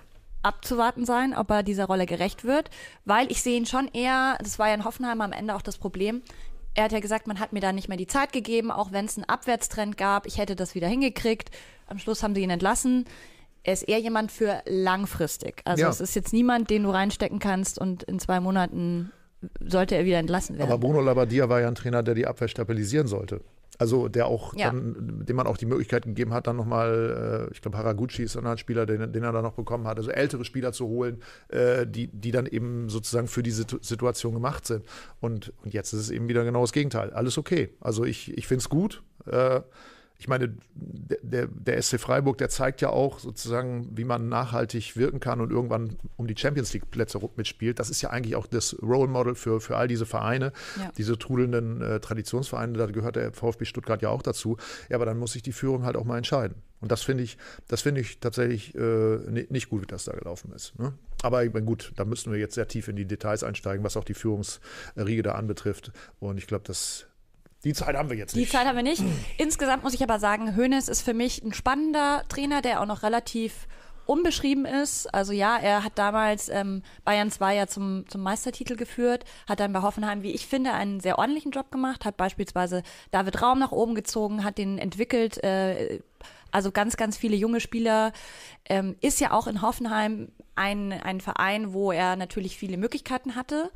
abzuwarten 0.41 1.05
sein, 1.05 1.35
ob 1.35 1.49
er 1.49 1.63
dieser 1.63 1.85
Rolle 1.85 2.05
gerecht 2.05 2.45
wird, 2.45 2.69
weil 3.03 3.29
ich 3.31 3.41
sehe 3.41 3.57
ihn 3.57 3.65
schon 3.65 3.87
eher, 3.87 4.37
das 4.39 4.59
war 4.59 4.67
ja 4.67 4.75
in 4.75 4.85
Hoffenheim 4.85 5.19
am 5.21 5.31
Ende 5.31 5.55
auch 5.55 5.63
das 5.63 5.79
Problem, 5.79 6.21
er 6.75 6.83
hat 6.83 6.91
ja 6.91 6.99
gesagt, 6.99 7.25
man 7.25 7.39
hat 7.39 7.51
mir 7.51 7.61
da 7.61 7.71
nicht 7.71 7.87
mehr 7.87 7.97
die 7.97 8.05
Zeit 8.05 8.31
gegeben, 8.31 8.69
auch 8.69 8.91
wenn 8.91 9.05
es 9.05 9.17
einen 9.17 9.27
Abwärtstrend 9.27 9.97
gab, 9.97 10.27
ich 10.27 10.37
hätte 10.37 10.55
das 10.55 10.75
wieder 10.75 10.87
hingekriegt. 10.87 11.49
Am 11.87 11.97
Schluss 11.97 12.21
haben 12.21 12.35
sie 12.35 12.43
ihn 12.43 12.49
entlassen 12.51 13.05
er 13.65 13.73
ist 13.73 13.83
eher 13.83 13.99
jemand 13.99 14.31
für 14.31 14.61
langfristig. 14.67 15.61
Also 15.65 15.81
ja. 15.81 15.89
es 15.89 15.99
ist 15.99 16.15
jetzt 16.15 16.33
niemand, 16.33 16.69
den 16.69 16.83
du 16.83 16.91
reinstecken 16.91 17.39
kannst 17.39 17.79
und 17.79 18.03
in 18.03 18.19
zwei 18.19 18.39
Monaten 18.39 19.11
sollte 19.59 19.95
er 19.95 20.05
wieder 20.05 20.19
entlassen 20.19 20.57
werden. 20.57 20.71
Aber 20.71 20.79
Bruno 20.79 21.01
Labbadia 21.01 21.49
war 21.49 21.61
ja 21.61 21.67
ein 21.67 21.75
Trainer, 21.75 22.03
der 22.03 22.13
die 22.13 22.27
Abwehr 22.27 22.47
stabilisieren 22.47 23.07
sollte. 23.07 23.41
Also 23.79 24.07
der 24.07 24.27
auch, 24.27 24.55
ja. 24.55 24.67
dann, 24.67 25.25
dem 25.25 25.35
man 25.35 25.47
auch 25.47 25.57
die 25.57 25.65
Möglichkeit 25.65 26.03
gegeben 26.03 26.31
hat, 26.31 26.45
dann 26.45 26.55
nochmal, 26.55 27.47
äh, 27.49 27.53
ich 27.53 27.61
glaube, 27.61 27.77
Haraguchi 27.77 28.23
ist 28.23 28.35
dann 28.35 28.45
ein 28.45 28.57
Spieler, 28.59 28.85
den, 28.85 29.11
den, 29.11 29.23
er 29.23 29.31
dann 29.33 29.43
noch 29.43 29.53
bekommen 29.53 29.87
hat, 29.87 29.97
also 29.97 30.11
ältere 30.11 30.45
Spieler 30.45 30.71
zu 30.71 30.87
holen, 30.87 31.21
äh, 31.49 31.85
die, 31.87 32.07
die 32.07 32.31
dann 32.31 32.45
eben 32.45 32.87
sozusagen 32.87 33.27
für 33.27 33.43
diese 33.43 33.65
Situation 33.81 34.33
gemacht 34.33 34.65
sind. 34.67 34.85
Und, 35.19 35.51
und 35.63 35.73
jetzt 35.73 35.91
ist 35.91 36.01
es 36.01 36.11
eben 36.11 36.29
wieder 36.29 36.45
genau 36.45 36.61
das 36.61 36.71
Gegenteil. 36.71 37.11
Alles 37.11 37.37
okay. 37.37 37.73
Also 37.81 38.05
ich, 38.05 38.37
ich 38.37 38.47
finde 38.47 38.59
es 38.59 38.69
gut. 38.69 39.01
Äh, 39.25 39.61
ich 40.17 40.27
meine, 40.27 40.55
der, 40.73 41.47
der 41.47 41.81
SC 41.81 41.99
Freiburg, 41.99 42.37
der 42.37 42.49
zeigt 42.49 42.81
ja 42.81 42.89
auch 42.89 43.19
sozusagen, 43.19 43.89
wie 43.97 44.05
man 44.05 44.29
nachhaltig 44.29 44.95
wirken 44.95 45.19
kann 45.19 45.41
und 45.41 45.51
irgendwann 45.51 45.97
um 46.15 46.27
die 46.27 46.35
Champions 46.37 46.73
League-Plätze 46.73 47.19
mitspielt. 47.35 47.79
Das 47.79 47.89
ist 47.89 48.01
ja 48.01 48.11
eigentlich 48.11 48.35
auch 48.35 48.47
das 48.47 48.75
Role 48.81 49.09
Model 49.09 49.35
für, 49.35 49.59
für 49.59 49.77
all 49.77 49.87
diese 49.87 50.05
Vereine, 50.05 50.53
ja. 50.77 50.91
diese 50.97 51.17
trudelnden 51.17 51.81
äh, 51.81 51.99
Traditionsvereine. 51.99 52.77
Da 52.77 52.85
gehört 52.85 53.17
der 53.17 53.33
VfB 53.33 53.65
Stuttgart 53.65 54.01
ja 54.01 54.09
auch 54.09 54.21
dazu. 54.21 54.57
Ja, 54.89 54.95
aber 54.95 55.05
dann 55.05 55.17
muss 55.17 55.33
sich 55.33 55.43
die 55.43 55.51
Führung 55.51 55.83
halt 55.83 55.97
auch 55.97 56.05
mal 56.05 56.17
entscheiden. 56.17 56.55
Und 56.79 56.91
das 56.91 57.01
finde 57.01 57.23
ich, 57.23 57.37
das 57.67 57.81
finde 57.81 58.01
ich 58.01 58.19
tatsächlich 58.19 58.75
äh, 58.75 59.17
nicht 59.49 59.69
gut, 59.69 59.81
wie 59.81 59.87
das 59.87 60.05
da 60.05 60.13
gelaufen 60.13 60.51
ist. 60.53 60.77
Ne? 60.79 60.93
Aber 61.23 61.43
ich 61.43 61.51
meine, 61.51 61.65
gut, 61.65 61.91
da 61.95 62.05
müssen 62.05 62.31
wir 62.31 62.39
jetzt 62.39 62.55
sehr 62.55 62.67
tief 62.67 62.87
in 62.87 62.95
die 62.95 63.05
Details 63.05 63.43
einsteigen, 63.43 63.83
was 63.83 63.97
auch 63.97 64.03
die 64.03 64.13
Führungsriege 64.13 65.23
da 65.23 65.33
anbetrifft. 65.33 65.91
Und 66.19 66.37
ich 66.37 66.47
glaube, 66.47 66.63
das 66.65 67.07
die 67.65 67.73
Zeit 67.73 67.95
haben 67.95 68.09
wir 68.09 68.15
jetzt 68.15 68.35
nicht. 68.35 68.47
Die 68.47 68.51
Zeit 68.51 68.67
haben 68.67 68.75
wir 68.75 68.83
nicht. 68.83 69.03
Insgesamt 69.37 69.83
muss 69.83 69.93
ich 69.93 70.03
aber 70.03 70.19
sagen, 70.19 70.55
Hoeneß 70.55 70.87
ist 70.87 71.01
für 71.01 71.13
mich 71.13 71.43
ein 71.43 71.53
spannender 71.53 72.23
Trainer, 72.29 72.61
der 72.61 72.81
auch 72.81 72.85
noch 72.85 73.03
relativ 73.03 73.67
unbeschrieben 74.05 74.65
ist. 74.65 75.11
Also 75.13 75.33
ja, 75.33 75.57
er 75.57 75.83
hat 75.83 75.93
damals 75.95 76.49
ähm, 76.49 76.83
Bayern 77.03 77.31
2 77.31 77.55
ja 77.55 77.67
zum, 77.67 78.05
zum 78.07 78.21
Meistertitel 78.21 78.75
geführt, 78.75 79.25
hat 79.49 79.59
dann 79.59 79.73
bei 79.73 79.81
Hoffenheim, 79.81 80.21
wie 80.21 80.31
ich 80.31 80.47
finde, 80.47 80.73
einen 80.73 80.99
sehr 80.99 81.17
ordentlichen 81.17 81.51
Job 81.51 81.71
gemacht, 81.71 82.05
hat 82.05 82.17
beispielsweise 82.17 82.83
David 83.11 83.41
Raum 83.41 83.59
nach 83.59 83.71
oben 83.71 83.95
gezogen, 83.95 84.43
hat 84.43 84.57
den 84.57 84.77
entwickelt, 84.77 85.43
äh, 85.43 85.99
also 86.51 86.71
ganz, 86.71 86.97
ganz 86.97 87.17
viele 87.17 87.35
junge 87.35 87.59
Spieler. 87.59 88.13
Ähm, 88.69 88.95
ist 89.01 89.19
ja 89.19 89.31
auch 89.31 89.47
in 89.47 89.61
Hoffenheim 89.61 90.29
ein, 90.55 90.93
ein 90.93 91.19
Verein, 91.19 91.73
wo 91.73 91.91
er 91.91 92.15
natürlich 92.15 92.57
viele 92.57 92.77
Möglichkeiten 92.77 93.35
hatte, 93.35 93.71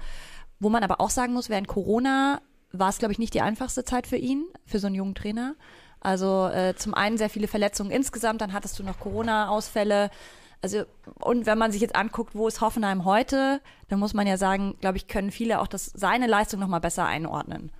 wo 0.59 0.69
man 0.69 0.83
aber 0.83 1.01
auch 1.01 1.09
sagen 1.09 1.33
muss, 1.33 1.49
während 1.49 1.67
Corona 1.67 2.41
war 2.71 2.89
es, 2.89 2.97
glaube 2.99 3.11
ich, 3.11 3.19
nicht 3.19 3.33
die 3.33 3.41
einfachste 3.41 3.83
Zeit 3.83 4.07
für 4.07 4.17
ihn, 4.17 4.45
für 4.65 4.79
so 4.79 4.87
einen 4.87 4.95
jungen 4.95 5.15
Trainer. 5.15 5.55
Also 6.01 6.47
äh, 6.47 6.75
zum 6.75 6.93
einen 6.93 7.17
sehr 7.17 7.29
viele 7.29 7.47
Verletzungen 7.47 7.91
insgesamt, 7.91 8.41
dann 8.41 8.53
hattest 8.53 8.79
du 8.79 8.83
noch 8.83 8.99
Corona-Ausfälle. 8.99 10.09
Also, 10.61 10.83
und 11.21 11.45
wenn 11.45 11.57
man 11.57 11.71
sich 11.71 11.81
jetzt 11.81 11.95
anguckt, 11.95 12.35
wo 12.35 12.47
ist 12.47 12.61
Hoffenheim 12.61 13.05
heute, 13.05 13.61
dann 13.87 13.99
muss 13.99 14.13
man 14.13 14.27
ja 14.27 14.37
sagen, 14.37 14.75
glaube 14.81 14.97
ich, 14.97 15.07
können 15.07 15.31
viele 15.31 15.59
auch 15.59 15.67
das, 15.67 15.85
seine 15.85 16.27
Leistung 16.27 16.59
nochmal 16.59 16.81
besser 16.81 17.05
einordnen. 17.05 17.71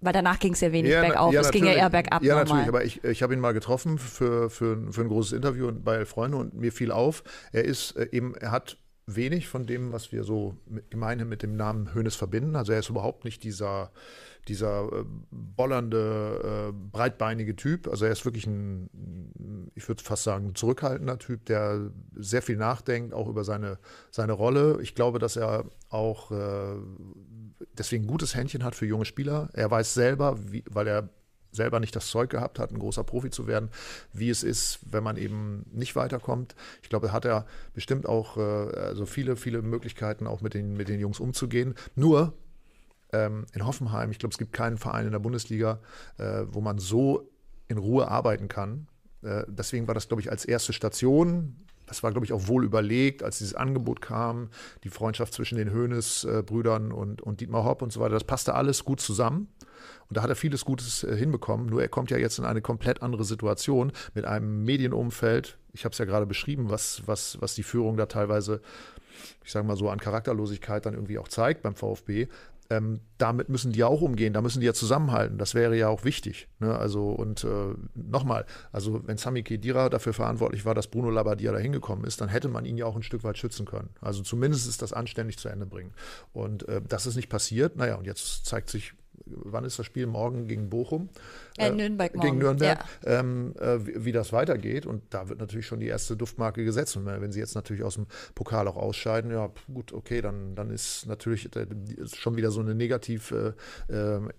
Weil 0.00 0.12
danach 0.12 0.38
ging 0.38 0.52
es 0.52 0.60
ja 0.60 0.70
wenig 0.70 0.92
ja, 0.92 1.00
bergauf, 1.00 1.34
ja, 1.34 1.40
es 1.40 1.50
ging 1.50 1.64
ja 1.64 1.72
eher 1.72 1.90
bergab. 1.90 2.22
Ja, 2.22 2.36
natürlich, 2.36 2.68
aber 2.68 2.84
ich, 2.84 3.02
ich 3.02 3.22
habe 3.22 3.34
ihn 3.34 3.40
mal 3.40 3.52
getroffen 3.52 3.98
für, 3.98 4.48
für, 4.48 4.92
für 4.92 5.00
ein 5.00 5.08
großes 5.08 5.32
Interview 5.32 5.72
bei 5.72 6.04
Freunde 6.04 6.36
und 6.36 6.54
mir 6.54 6.70
fiel 6.70 6.92
auf, 6.92 7.24
er 7.50 7.64
ist 7.64 7.96
äh, 7.96 8.08
eben, 8.12 8.34
er 8.36 8.52
hat 8.52 8.78
wenig 9.08 9.48
von 9.48 9.66
dem, 9.66 9.92
was 9.92 10.12
wir 10.12 10.22
so 10.22 10.56
gemeinhin 10.90 11.28
mit 11.28 11.42
dem 11.42 11.56
Namen 11.56 11.94
Hönes 11.94 12.14
verbinden. 12.14 12.56
Also 12.56 12.72
er 12.72 12.80
ist 12.80 12.90
überhaupt 12.90 13.24
nicht 13.24 13.42
dieser, 13.42 13.90
dieser 14.48 14.84
äh, 14.92 15.04
bollernde, 15.30 16.68
äh, 16.68 16.72
breitbeinige 16.92 17.56
Typ. 17.56 17.88
Also 17.88 18.04
er 18.04 18.12
ist 18.12 18.26
wirklich 18.26 18.46
ein, 18.46 19.70
ich 19.74 19.88
würde 19.88 20.02
fast 20.02 20.24
sagen, 20.24 20.54
zurückhaltender 20.54 21.18
Typ, 21.18 21.46
der 21.46 21.90
sehr 22.14 22.42
viel 22.42 22.56
nachdenkt, 22.56 23.14
auch 23.14 23.28
über 23.28 23.44
seine, 23.44 23.78
seine 24.10 24.34
Rolle. 24.34 24.78
Ich 24.82 24.94
glaube, 24.94 25.18
dass 25.18 25.36
er 25.36 25.64
auch 25.88 26.30
äh, 26.30 26.76
deswegen 27.78 28.04
ein 28.04 28.08
gutes 28.08 28.34
Händchen 28.34 28.62
hat 28.62 28.74
für 28.74 28.86
junge 28.86 29.06
Spieler. 29.06 29.48
Er 29.54 29.70
weiß 29.70 29.94
selber, 29.94 30.36
wie, 30.52 30.64
weil 30.68 30.86
er 30.86 31.08
selber 31.50 31.80
nicht 31.80 31.94
das 31.96 32.08
Zeug 32.08 32.30
gehabt 32.30 32.58
hat, 32.58 32.70
ein 32.70 32.78
großer 32.78 33.04
Profi 33.04 33.30
zu 33.30 33.46
werden, 33.46 33.70
wie 34.12 34.30
es 34.30 34.42
ist, 34.42 34.80
wenn 34.90 35.02
man 35.02 35.16
eben 35.16 35.64
nicht 35.72 35.96
weiterkommt. 35.96 36.54
Ich 36.82 36.88
glaube, 36.88 37.12
hat 37.12 37.24
er 37.24 37.46
bestimmt 37.74 38.06
auch 38.06 38.36
äh, 38.36 38.40
also 38.40 39.06
viele, 39.06 39.36
viele 39.36 39.62
Möglichkeiten, 39.62 40.26
auch 40.26 40.40
mit 40.40 40.54
den, 40.54 40.76
mit 40.76 40.88
den 40.88 41.00
Jungs 41.00 41.20
umzugehen. 41.20 41.74
Nur 41.94 42.34
ähm, 43.12 43.46
in 43.54 43.66
Hoffenheim, 43.66 44.10
ich 44.10 44.18
glaube, 44.18 44.32
es 44.32 44.38
gibt 44.38 44.52
keinen 44.52 44.78
Verein 44.78 45.06
in 45.06 45.12
der 45.12 45.18
Bundesliga, 45.18 45.80
äh, 46.18 46.44
wo 46.48 46.60
man 46.60 46.78
so 46.78 47.30
in 47.68 47.78
Ruhe 47.78 48.08
arbeiten 48.08 48.48
kann. 48.48 48.88
Äh, 49.22 49.44
deswegen 49.48 49.86
war 49.86 49.94
das, 49.94 50.08
glaube 50.08 50.20
ich, 50.20 50.30
als 50.30 50.44
erste 50.44 50.72
Station 50.72 51.56
das 51.88 52.02
war, 52.02 52.10
glaube 52.10 52.26
ich, 52.26 52.32
auch 52.32 52.46
wohl 52.48 52.64
überlegt, 52.64 53.22
als 53.22 53.38
dieses 53.38 53.54
Angebot 53.54 54.00
kam, 54.00 54.50
die 54.84 54.90
Freundschaft 54.90 55.32
zwischen 55.32 55.56
den 55.56 55.72
Hoeneß-Brüdern 55.72 56.92
und, 56.92 57.22
und 57.22 57.40
Dietmar 57.40 57.64
Hopp 57.64 57.82
und 57.82 57.92
so 57.92 58.00
weiter. 58.00 58.14
Das 58.14 58.24
passte 58.24 58.54
alles 58.54 58.84
gut 58.84 59.00
zusammen. 59.00 59.48
Und 60.08 60.16
da 60.16 60.22
hat 60.22 60.30
er 60.30 60.36
vieles 60.36 60.64
Gutes 60.64 61.04
äh, 61.04 61.16
hinbekommen. 61.16 61.66
Nur 61.66 61.82
er 61.82 61.88
kommt 61.88 62.10
ja 62.10 62.18
jetzt 62.18 62.38
in 62.38 62.44
eine 62.44 62.62
komplett 62.62 63.02
andere 63.02 63.24
Situation 63.24 63.92
mit 64.14 64.24
einem 64.24 64.64
Medienumfeld. 64.64 65.58
Ich 65.72 65.84
habe 65.84 65.92
es 65.92 65.98
ja 65.98 66.04
gerade 66.04 66.26
beschrieben, 66.26 66.70
was, 66.70 67.02
was, 67.06 67.40
was 67.40 67.54
die 67.54 67.62
Führung 67.62 67.96
da 67.96 68.06
teilweise, 68.06 68.60
ich 69.44 69.52
sage 69.52 69.66
mal 69.66 69.76
so, 69.76 69.90
an 69.90 69.98
Charakterlosigkeit 69.98 70.86
dann 70.86 70.94
irgendwie 70.94 71.18
auch 71.18 71.28
zeigt 71.28 71.62
beim 71.62 71.74
VfB 71.74 72.28
ähm, 72.70 73.00
damit 73.16 73.48
müssen 73.48 73.72
die 73.72 73.82
auch 73.82 74.02
umgehen, 74.02 74.34
da 74.34 74.42
müssen 74.42 74.60
die 74.60 74.66
ja 74.66 74.74
zusammenhalten. 74.74 75.38
Das 75.38 75.54
wäre 75.54 75.76
ja 75.76 75.88
auch 75.88 76.04
wichtig. 76.04 76.48
Ne? 76.58 76.76
Also, 76.76 77.10
und 77.10 77.44
äh, 77.44 77.74
nochmal, 77.94 78.44
also 78.72 79.06
wenn 79.06 79.16
Sami 79.16 79.42
Khedira 79.42 79.88
dafür 79.88 80.12
verantwortlich 80.12 80.66
war, 80.66 80.74
dass 80.74 80.88
Bruno 80.88 81.10
Labbadia 81.10 81.52
da 81.52 81.58
hingekommen 81.58 82.04
ist, 82.04 82.20
dann 82.20 82.28
hätte 82.28 82.48
man 82.48 82.66
ihn 82.66 82.76
ja 82.76 82.84
auch 82.84 82.96
ein 82.96 83.02
Stück 83.02 83.24
weit 83.24 83.38
schützen 83.38 83.64
können. 83.64 83.90
Also 84.00 84.22
zumindest 84.22 84.68
ist 84.68 84.82
das 84.82 84.92
anständig 84.92 85.38
zu 85.38 85.48
Ende 85.48 85.66
bringen. 85.66 85.94
Und 86.32 86.68
äh, 86.68 86.82
das 86.86 87.06
ist 87.06 87.16
nicht 87.16 87.30
passiert. 87.30 87.76
Naja, 87.76 87.96
und 87.96 88.06
jetzt 88.06 88.44
zeigt 88.44 88.68
sich, 88.68 88.92
wann 89.26 89.64
ist 89.64 89.78
das 89.78 89.86
Spiel? 89.86 90.06
Morgen 90.06 90.46
gegen 90.46 90.70
Bochum. 90.70 91.08
Äh, 91.56 91.70
Nürnberg 91.70 92.14
morgen. 92.14 92.26
Gegen 92.26 92.38
Nürnberg, 92.38 92.84
ja. 93.04 93.20
ähm, 93.20 93.54
äh, 93.58 93.86
wie, 93.86 94.04
wie, 94.04 94.12
das 94.12 94.32
weitergeht. 94.32 94.86
Und 94.86 95.02
da 95.10 95.28
wird 95.28 95.40
natürlich 95.40 95.66
schon 95.66 95.80
die 95.80 95.86
erste 95.86 96.16
Duftmarke 96.16 96.64
gesetzt. 96.64 96.96
Und 96.96 97.06
wenn 97.06 97.32
sie 97.32 97.40
jetzt 97.40 97.54
natürlich 97.54 97.82
aus 97.82 97.94
dem 97.94 98.06
Pokal 98.34 98.68
auch 98.68 98.76
ausscheiden, 98.76 99.30
ja, 99.30 99.50
gut, 99.72 99.92
okay, 99.92 100.20
dann, 100.20 100.54
dann 100.54 100.70
ist 100.70 101.06
natürlich 101.06 101.54
äh, 101.56 101.66
schon 102.14 102.36
wieder 102.36 102.50
so 102.50 102.60
eine 102.60 102.74
negative 102.74 103.54
äh, 103.88 103.94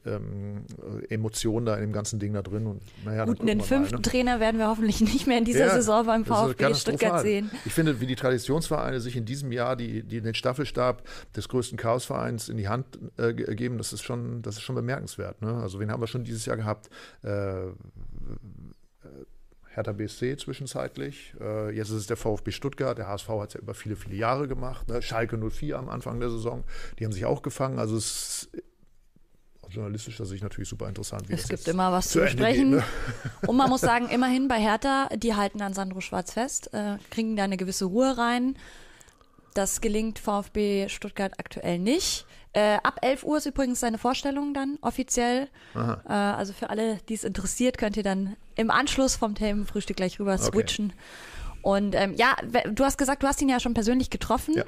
ähm, 0.09 0.65
Emotion 1.09 1.65
da 1.65 1.75
in 1.75 1.81
dem 1.81 1.93
ganzen 1.93 2.19
Ding 2.19 2.33
da 2.33 2.41
drin. 2.41 2.67
Und, 2.67 2.81
naja, 3.05 3.25
gut, 3.25 3.41
einen 3.41 3.61
fünften 3.61 3.95
mal, 3.95 3.99
ne? 3.99 4.01
Trainer 4.01 4.39
werden 4.39 4.57
wir 4.57 4.67
hoffentlich 4.67 5.01
nicht 5.01 5.27
mehr 5.27 5.37
in 5.37 5.45
dieser 5.45 5.67
ja, 5.67 5.73
Saison 5.73 6.05
beim 6.05 6.25
VfB 6.25 6.73
Stuttgart 6.73 7.21
sehen. 7.21 7.51
Ich 7.65 7.73
finde, 7.73 7.99
wie 7.99 8.07
die 8.07 8.15
Traditionsvereine 8.15 8.99
sich 8.99 9.15
in 9.15 9.25
diesem 9.25 9.51
Jahr 9.51 9.75
die, 9.75 10.03
die 10.03 10.21
den 10.21 10.33
Staffelstab 10.33 11.03
des 11.35 11.49
größten 11.49 11.77
Chaosvereins 11.77 12.49
in 12.49 12.57
die 12.57 12.67
Hand 12.67 12.99
äh, 13.17 13.33
geben, 13.33 13.77
das 13.77 13.93
ist 13.93 14.03
schon, 14.03 14.41
das 14.41 14.55
ist 14.55 14.61
schon 14.61 14.68
bemerkenswert. 14.75 15.41
Ne? 15.41 15.53
Also 15.55 15.79
wen 15.79 15.91
haben 15.91 16.01
wir 16.01 16.07
schon 16.07 16.23
dieses 16.23 16.45
Jahr 16.45 16.57
gehabt? 16.57 16.89
Äh, 17.23 17.67
Hertha 19.73 19.93
BSC 19.93 20.37
zwischenzeitlich. 20.37 21.33
Äh, 21.39 21.75
jetzt 21.75 21.89
ist 21.89 21.95
es 21.95 22.07
der 22.07 22.17
VfB 22.17 22.51
Stuttgart. 22.51 22.97
Der 22.97 23.07
HSV 23.07 23.29
hat 23.29 23.49
es 23.49 23.53
ja 23.53 23.59
über 23.61 23.73
viele, 23.73 23.95
viele 23.95 24.15
Jahre 24.15 24.47
gemacht. 24.47 24.87
Ne? 24.89 25.01
Schalke 25.01 25.37
04 25.37 25.77
am 25.77 25.89
Anfang 25.89 26.19
der 26.19 26.29
Saison. 26.29 26.63
Die 26.97 27.05
haben 27.05 27.11
sich 27.11 27.25
auch 27.25 27.41
gefangen. 27.41 27.79
Also 27.79 27.95
es 27.95 28.49
ist 28.51 28.63
journalistischer 29.71 30.25
Sicht 30.25 30.43
natürlich 30.43 30.67
super 30.67 30.87
interessant. 30.87 31.29
Wie 31.29 31.33
es 31.33 31.47
gibt 31.47 31.67
immer 31.67 31.91
was 31.91 32.09
zu 32.09 32.19
besprechen. 32.19 32.71
Ne? 32.71 32.83
Und 33.47 33.55
man 33.55 33.69
muss 33.69 33.81
sagen, 33.81 34.09
immerhin 34.09 34.47
bei 34.47 34.59
Hertha, 34.59 35.09
die 35.15 35.35
halten 35.35 35.61
an 35.61 35.73
Sandro 35.73 36.01
Schwarz 36.01 36.33
fest, 36.33 36.73
äh, 36.73 36.97
kriegen 37.11 37.35
da 37.35 37.43
eine 37.43 37.57
gewisse 37.57 37.85
Ruhe 37.85 38.17
rein. 38.17 38.55
Das 39.53 39.81
gelingt 39.81 40.19
VfB 40.19 40.89
Stuttgart 40.89 41.33
aktuell 41.37 41.79
nicht. 41.79 42.25
Äh, 42.53 42.77
ab 42.81 42.99
11 43.01 43.23
Uhr 43.23 43.37
ist 43.37 43.45
übrigens 43.45 43.79
seine 43.79 43.97
Vorstellung 43.97 44.53
dann 44.53 44.77
offiziell. 44.81 45.49
Äh, 45.75 46.11
also 46.11 46.53
für 46.53 46.69
alle, 46.69 46.97
die 47.07 47.13
es 47.13 47.23
interessiert, 47.23 47.77
könnt 47.77 47.95
ihr 47.97 48.03
dann 48.03 48.35
im 48.55 48.71
Anschluss 48.71 49.15
vom 49.15 49.35
Themenfrühstück 49.35 49.97
gleich 49.97 50.19
rüber 50.19 50.37
switchen. 50.37 50.87
Okay. 50.87 50.95
Und 51.61 51.95
ähm, 51.95 52.15
ja, 52.15 52.35
du 52.71 52.83
hast 52.83 52.97
gesagt, 52.97 53.23
du 53.23 53.27
hast 53.27 53.41
ihn 53.41 53.49
ja 53.49 53.59
schon 53.59 53.73
persönlich 53.73 54.09
getroffen. 54.09 54.55
Ja. 54.55 54.63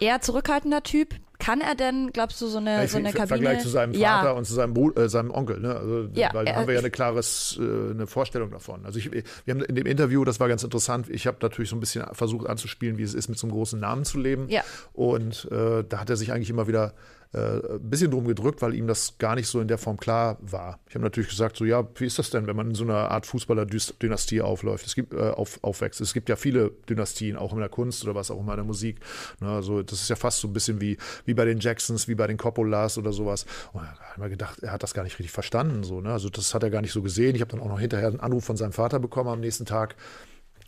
Eher 0.00 0.20
zurückhaltender 0.20 0.82
Typ. 0.82 1.14
Kann 1.44 1.60
er 1.60 1.74
denn, 1.74 2.10
glaubst 2.10 2.40
du, 2.40 2.46
so 2.46 2.56
eine, 2.56 2.70
ja, 2.70 2.88
so 2.88 2.96
eine 2.96 3.12
Kabine? 3.12 3.22
Im 3.22 3.28
Vergleich 3.28 3.60
zu 3.60 3.68
seinem 3.68 3.92
Vater 3.92 4.28
ja. 4.28 4.30
und 4.30 4.46
zu 4.46 4.54
seinem, 4.54 4.72
Bruder, 4.72 5.02
äh, 5.02 5.08
seinem 5.10 5.30
Onkel, 5.30 5.60
ne? 5.60 5.76
Also, 5.76 6.08
ja, 6.14 6.30
weil 6.32 6.46
da 6.46 6.54
haben 6.54 6.66
wir 6.66 6.74
ja 6.74 6.80
eine 6.80 6.90
klare 6.90 7.20
äh, 7.20 7.90
eine 7.90 8.06
Vorstellung 8.06 8.50
davon. 8.50 8.86
Also 8.86 8.98
ich, 8.98 9.12
wir 9.12 9.22
haben 9.48 9.60
in 9.62 9.74
dem 9.74 9.86
Interview, 9.86 10.24
das 10.24 10.40
war 10.40 10.48
ganz 10.48 10.62
interessant, 10.62 11.10
ich 11.10 11.26
habe 11.26 11.36
natürlich 11.42 11.68
so 11.68 11.76
ein 11.76 11.80
bisschen 11.80 12.06
versucht 12.12 12.48
anzuspielen, 12.48 12.96
wie 12.96 13.02
es 13.02 13.12
ist, 13.12 13.28
mit 13.28 13.38
so 13.38 13.46
einem 13.46 13.52
großen 13.52 13.78
Namen 13.78 14.04
zu 14.06 14.18
leben. 14.18 14.48
Ja. 14.48 14.62
Und 14.94 15.46
äh, 15.52 15.84
da 15.86 16.00
hat 16.00 16.08
er 16.08 16.16
sich 16.16 16.32
eigentlich 16.32 16.48
immer 16.48 16.66
wieder 16.66 16.94
ein 17.34 17.90
bisschen 17.90 18.10
drum 18.10 18.26
gedrückt, 18.26 18.62
weil 18.62 18.74
ihm 18.74 18.86
das 18.86 19.18
gar 19.18 19.34
nicht 19.34 19.48
so 19.48 19.60
in 19.60 19.68
der 19.68 19.78
Form 19.78 19.96
klar 19.96 20.38
war. 20.40 20.78
Ich 20.88 20.94
habe 20.94 21.04
natürlich 21.04 21.30
gesagt, 21.30 21.56
so 21.56 21.64
ja, 21.64 21.86
wie 21.96 22.06
ist 22.06 22.18
das 22.18 22.30
denn, 22.30 22.46
wenn 22.46 22.56
man 22.56 22.68
in 22.68 22.74
so 22.74 22.84
einer 22.84 23.10
Art 23.10 23.26
Fußballer-Dynastie 23.26 24.40
aufläuft? 24.40 24.86
Es 24.86 24.94
gibt 24.94 25.14
äh, 25.14 25.30
auf, 25.30 25.58
aufwächst. 25.62 26.00
Es 26.00 26.14
gibt 26.14 26.28
ja 26.28 26.36
viele 26.36 26.70
Dynastien, 26.88 27.36
auch 27.36 27.52
in 27.52 27.58
der 27.58 27.68
Kunst 27.68 28.04
oder 28.04 28.14
was 28.14 28.30
auch 28.30 28.38
immer 28.38 28.52
in 28.52 28.58
der 28.58 28.64
Musik. 28.64 29.00
Ne, 29.40 29.48
also 29.48 29.82
das 29.82 30.00
ist 30.00 30.08
ja 30.08 30.16
fast 30.16 30.40
so 30.40 30.48
ein 30.48 30.52
bisschen 30.52 30.80
wie, 30.80 30.96
wie 31.24 31.34
bei 31.34 31.44
den 31.44 31.58
Jacksons, 31.58 32.06
wie 32.08 32.14
bei 32.14 32.26
den 32.26 32.36
Coppolas 32.36 32.98
oder 32.98 33.12
sowas. 33.12 33.46
Und 33.72 33.82
habe 33.82 33.98
ich 34.12 34.18
mir 34.18 34.30
gedacht, 34.30 34.62
er 34.62 34.72
hat 34.72 34.82
das 34.82 34.94
gar 34.94 35.02
nicht 35.02 35.18
richtig 35.18 35.32
verstanden. 35.32 35.82
So, 35.82 36.00
ne? 36.00 36.12
Also 36.12 36.28
das 36.28 36.54
hat 36.54 36.62
er 36.62 36.70
gar 36.70 36.82
nicht 36.82 36.92
so 36.92 37.02
gesehen. 37.02 37.34
Ich 37.34 37.40
habe 37.40 37.50
dann 37.50 37.60
auch 37.60 37.68
noch 37.68 37.80
hinterher 37.80 38.08
einen 38.08 38.20
Anruf 38.20 38.44
von 38.44 38.56
seinem 38.56 38.72
Vater 38.72 39.00
bekommen 39.00 39.28
am 39.28 39.40
nächsten 39.40 39.64
Tag. 39.64 39.96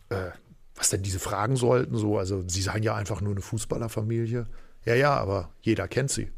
Äh, 0.09 0.31
was 0.75 0.91
denn 0.91 1.03
diese 1.03 1.19
Fragen 1.19 1.57
sollten, 1.57 1.97
so, 1.97 2.19
also 2.19 2.45
sie 2.47 2.61
seien 2.61 2.83
ja 2.83 2.95
einfach 2.95 3.21
nur 3.23 3.33
eine 3.33 3.41
Fußballerfamilie. 3.41 4.47
Ja, 4.85 4.95
ja, 4.95 5.15
aber 5.15 5.51
jeder 5.63 5.89
kennt 5.89 6.11
sie. 6.11 6.31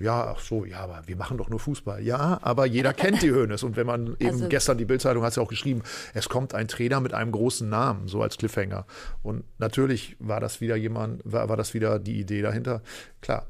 Ja, 0.00 0.34
ach 0.34 0.40
so, 0.40 0.64
ja, 0.64 0.80
aber 0.80 1.02
wir 1.06 1.16
machen 1.16 1.36
doch 1.36 1.50
nur 1.50 1.60
Fußball. 1.60 2.02
Ja, 2.02 2.38
aber 2.42 2.64
jeder 2.64 2.92
kennt 2.94 3.20
die 3.22 3.30
Hönes. 3.30 3.62
Und 3.62 3.76
wenn 3.76 3.86
man 3.86 4.16
eben 4.18 4.30
also, 4.30 4.48
gestern 4.48 4.78
die 4.78 4.86
Bildzeitung 4.86 5.22
hat 5.22 5.30
es 5.30 5.36
ja 5.36 5.42
auch 5.42 5.48
geschrieben, 5.48 5.82
es 6.14 6.28
kommt 6.28 6.54
ein 6.54 6.68
Trainer 6.68 7.00
mit 7.00 7.12
einem 7.12 7.32
großen 7.32 7.68
Namen, 7.68 8.08
so 8.08 8.22
als 8.22 8.38
Cliffhanger. 8.38 8.86
Und 9.22 9.44
natürlich 9.58 10.16
war 10.20 10.40
das 10.40 10.62
wieder 10.62 10.76
jemand, 10.76 11.20
war, 11.24 11.48
war 11.50 11.56
das 11.56 11.74
wieder 11.74 11.98
die 11.98 12.18
Idee 12.18 12.40
dahinter. 12.40 12.82
Klar, 13.20 13.46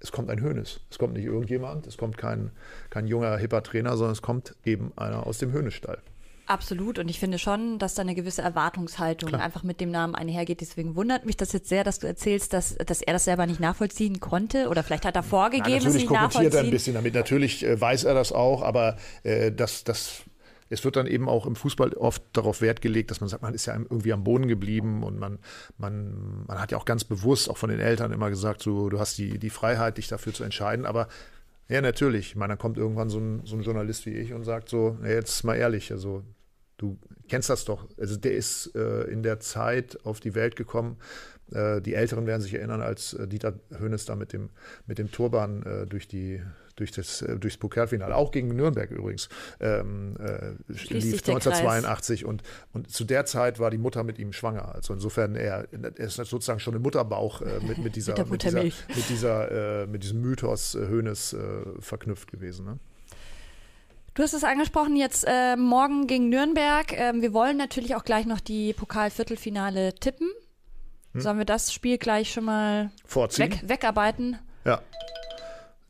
es 0.00 0.10
kommt 0.10 0.28
ein 0.30 0.40
Hönes. 0.40 0.80
Es 0.90 0.98
kommt 0.98 1.14
nicht 1.14 1.26
irgendjemand, 1.26 1.86
es 1.86 1.96
kommt 1.96 2.18
kein, 2.18 2.50
kein 2.90 3.06
junger, 3.06 3.36
hipper 3.36 3.62
Trainer, 3.62 3.96
sondern 3.96 4.12
es 4.12 4.22
kommt 4.22 4.56
eben 4.64 4.92
einer 4.96 5.26
aus 5.26 5.38
dem 5.38 5.52
Hönesstall. 5.52 6.02
Absolut. 6.50 6.98
Und 6.98 7.08
ich 7.08 7.20
finde 7.20 7.38
schon, 7.38 7.78
dass 7.78 7.94
da 7.94 8.02
eine 8.02 8.16
gewisse 8.16 8.42
Erwartungshaltung 8.42 9.28
Klar. 9.28 9.40
einfach 9.40 9.62
mit 9.62 9.80
dem 9.80 9.92
Namen 9.92 10.16
einhergeht. 10.16 10.60
Deswegen 10.60 10.96
wundert 10.96 11.24
mich 11.24 11.36
das 11.36 11.52
jetzt 11.52 11.68
sehr, 11.68 11.84
dass 11.84 12.00
du 12.00 12.08
erzählst, 12.08 12.52
dass, 12.52 12.74
dass 12.74 13.02
er 13.02 13.12
das 13.12 13.24
selber 13.24 13.46
nicht 13.46 13.60
nachvollziehen 13.60 14.18
konnte. 14.18 14.68
Oder 14.68 14.82
vielleicht 14.82 15.04
hat 15.04 15.14
er 15.14 15.22
vorgegeben, 15.22 15.86
es 15.86 15.94
nicht 15.94 16.10
nachvollziehen. 16.10 16.52
er 16.52 16.64
ein 16.64 16.70
bisschen 16.72 16.94
damit. 16.94 17.14
Natürlich 17.14 17.64
äh, 17.64 17.80
weiß 17.80 18.02
er 18.02 18.14
das 18.14 18.32
auch, 18.32 18.62
aber 18.62 18.96
äh, 19.22 19.52
das, 19.52 19.84
das 19.84 20.22
es 20.70 20.84
wird 20.84 20.96
dann 20.96 21.06
eben 21.06 21.28
auch 21.28 21.46
im 21.46 21.54
Fußball 21.54 21.92
oft 21.92 22.22
darauf 22.32 22.60
Wert 22.60 22.80
gelegt, 22.80 23.12
dass 23.12 23.20
man 23.20 23.28
sagt, 23.28 23.44
man 23.44 23.54
ist 23.54 23.66
ja 23.66 23.74
irgendwie 23.74 24.12
am 24.12 24.24
Boden 24.24 24.48
geblieben 24.48 25.04
und 25.04 25.20
man, 25.20 25.38
man, 25.78 26.44
man 26.48 26.60
hat 26.60 26.72
ja 26.72 26.78
auch 26.78 26.84
ganz 26.84 27.04
bewusst 27.04 27.48
auch 27.48 27.58
von 27.58 27.70
den 27.70 27.78
Eltern 27.80 28.12
immer 28.12 28.28
gesagt, 28.28 28.60
so, 28.60 28.88
du 28.88 28.98
hast 28.98 29.18
die, 29.18 29.38
die 29.38 29.50
Freiheit, 29.50 29.98
dich 29.98 30.08
dafür 30.08 30.34
zu 30.34 30.42
entscheiden. 30.42 30.84
Aber 30.84 31.06
ja, 31.68 31.80
natürlich. 31.80 32.30
Ich 32.30 32.36
meine, 32.36 32.52
dann 32.52 32.58
kommt 32.58 32.76
irgendwann 32.76 33.08
so 33.08 33.20
ein, 33.20 33.42
so 33.44 33.54
ein 33.54 33.62
Journalist 33.62 34.04
wie 34.06 34.14
ich 34.14 34.32
und 34.32 34.42
sagt 34.42 34.68
so, 34.68 34.96
nee, 35.00 35.12
jetzt 35.12 35.44
mal 35.44 35.54
ehrlich, 35.54 35.92
also 35.92 36.24
Du 36.80 36.96
kennst 37.28 37.50
das 37.50 37.66
doch. 37.66 37.86
Also 37.98 38.16
der 38.16 38.32
ist 38.32 38.74
äh, 38.74 39.02
in 39.02 39.22
der 39.22 39.38
Zeit 39.38 39.98
auf 40.04 40.18
die 40.18 40.34
Welt 40.34 40.56
gekommen. 40.56 40.96
Äh, 41.52 41.82
die 41.82 41.92
Älteren 41.92 42.26
werden 42.26 42.40
sich 42.40 42.54
erinnern, 42.54 42.80
als 42.80 43.12
äh, 43.12 43.28
Dieter 43.28 43.52
Hönes 43.78 44.06
da 44.06 44.16
mit 44.16 44.32
dem, 44.32 44.48
mit 44.86 44.96
dem 44.96 45.10
Turban 45.12 45.62
äh, 45.62 45.86
durch 45.86 46.08
die 46.08 46.42
durch 46.76 46.92
das, 46.92 47.20
äh, 47.20 47.36
durchs 47.36 47.58
Pokalfinale, 47.58 48.16
auch 48.16 48.30
gegen 48.30 48.56
Nürnberg 48.56 48.90
übrigens, 48.90 49.28
ähm, 49.60 50.16
äh, 50.18 50.52
lief 50.68 51.28
1982 51.28 52.24
und, 52.24 52.42
und 52.72 52.90
zu 52.90 53.04
der 53.04 53.26
Zeit 53.26 53.58
war 53.58 53.70
die 53.70 53.76
Mutter 53.76 54.02
mit 54.02 54.18
ihm 54.18 54.32
schwanger. 54.32 54.74
Also 54.74 54.94
insofern, 54.94 55.34
er, 55.34 55.68
er 55.72 55.98
ist 55.98 56.14
sozusagen 56.14 56.60
schon 56.60 56.74
im 56.74 56.80
Mutterbauch 56.80 57.42
mit, 57.68 57.76
mit, 57.76 57.96
dieser, 57.96 58.24
mit, 58.24 58.42
dieser, 58.44 58.62
mit, 58.62 59.08
dieser, 59.10 59.86
mit 59.88 60.02
diesem 60.04 60.22
Mythos 60.22 60.72
Hönes 60.72 61.36
verknüpft 61.80 62.30
gewesen. 62.30 62.64
Ne? 62.64 62.78
Du 64.20 64.24
hast 64.24 64.34
es 64.34 64.44
angesprochen, 64.44 64.96
jetzt 64.96 65.24
äh, 65.26 65.56
morgen 65.56 66.06
gegen 66.06 66.28
Nürnberg. 66.28 66.92
Ähm, 66.92 67.22
wir 67.22 67.32
wollen 67.32 67.56
natürlich 67.56 67.94
auch 67.94 68.04
gleich 68.04 68.26
noch 68.26 68.40
die 68.40 68.74
Pokalviertelfinale 68.74 69.94
tippen. 69.94 70.28
Hm. 71.14 71.22
Sollen 71.22 71.38
wir 71.38 71.46
das 71.46 71.72
Spiel 71.72 71.96
gleich 71.96 72.30
schon 72.30 72.44
mal 72.44 72.90
weg, 73.38 73.62
wegarbeiten? 73.66 74.38
Ja. 74.66 74.82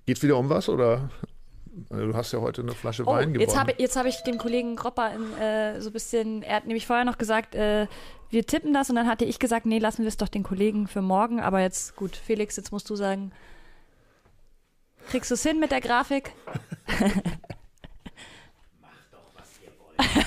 Geht 0.07 0.23
wieder 0.23 0.39
um 0.39 0.49
was 0.49 0.69
oder? 0.69 1.11
Du 1.89 2.15
hast 2.15 2.31
ja 2.31 2.41
heute 2.41 2.63
eine 2.63 2.71
Flasche 2.71 3.03
oh, 3.03 3.07
Wein 3.15 3.33
gewonnen. 3.33 3.41
Jetzt 3.41 3.59
habe 3.59 3.73
hab 3.73 4.07
ich 4.07 4.23
dem 4.23 4.39
Kollegen 4.39 4.77
Gropper 4.77 5.13
in, 5.13 5.37
äh, 5.37 5.81
so 5.81 5.89
ein 5.89 5.93
bisschen, 5.93 6.45
er 6.45 6.55
hat 6.55 6.67
nämlich 6.67 6.87
vorher 6.87 7.05
noch 7.05 7.19
gesagt, 7.19 7.57
äh, 7.57 7.89
wir 8.29 8.47
tippen 8.47 8.73
das 8.73 8.89
und 8.91 8.95
dann 8.95 9.09
hatte 9.09 9.25
ich 9.25 9.41
gesagt, 9.41 9.67
nee, 9.67 9.81
lassen 9.81 10.03
wir 10.03 10.09
es 10.09 10.19
doch 10.19 10.29
den 10.29 10.45
Kollegen 10.45 10.87
für 10.87 11.03
morgen. 11.03 11.41
Aber 11.41 11.63
jetzt, 11.63 11.97
gut, 11.97 12.15
Felix, 12.15 12.55
jetzt 12.57 12.71
musst 12.71 12.89
du 12.91 12.95
sagen, 12.95 13.33
kriegst 15.09 15.33
du 15.33 15.35
es 15.35 15.43
hin 15.43 15.59
mit 15.59 15.73
der 15.73 15.81
Grafik? 15.81 16.31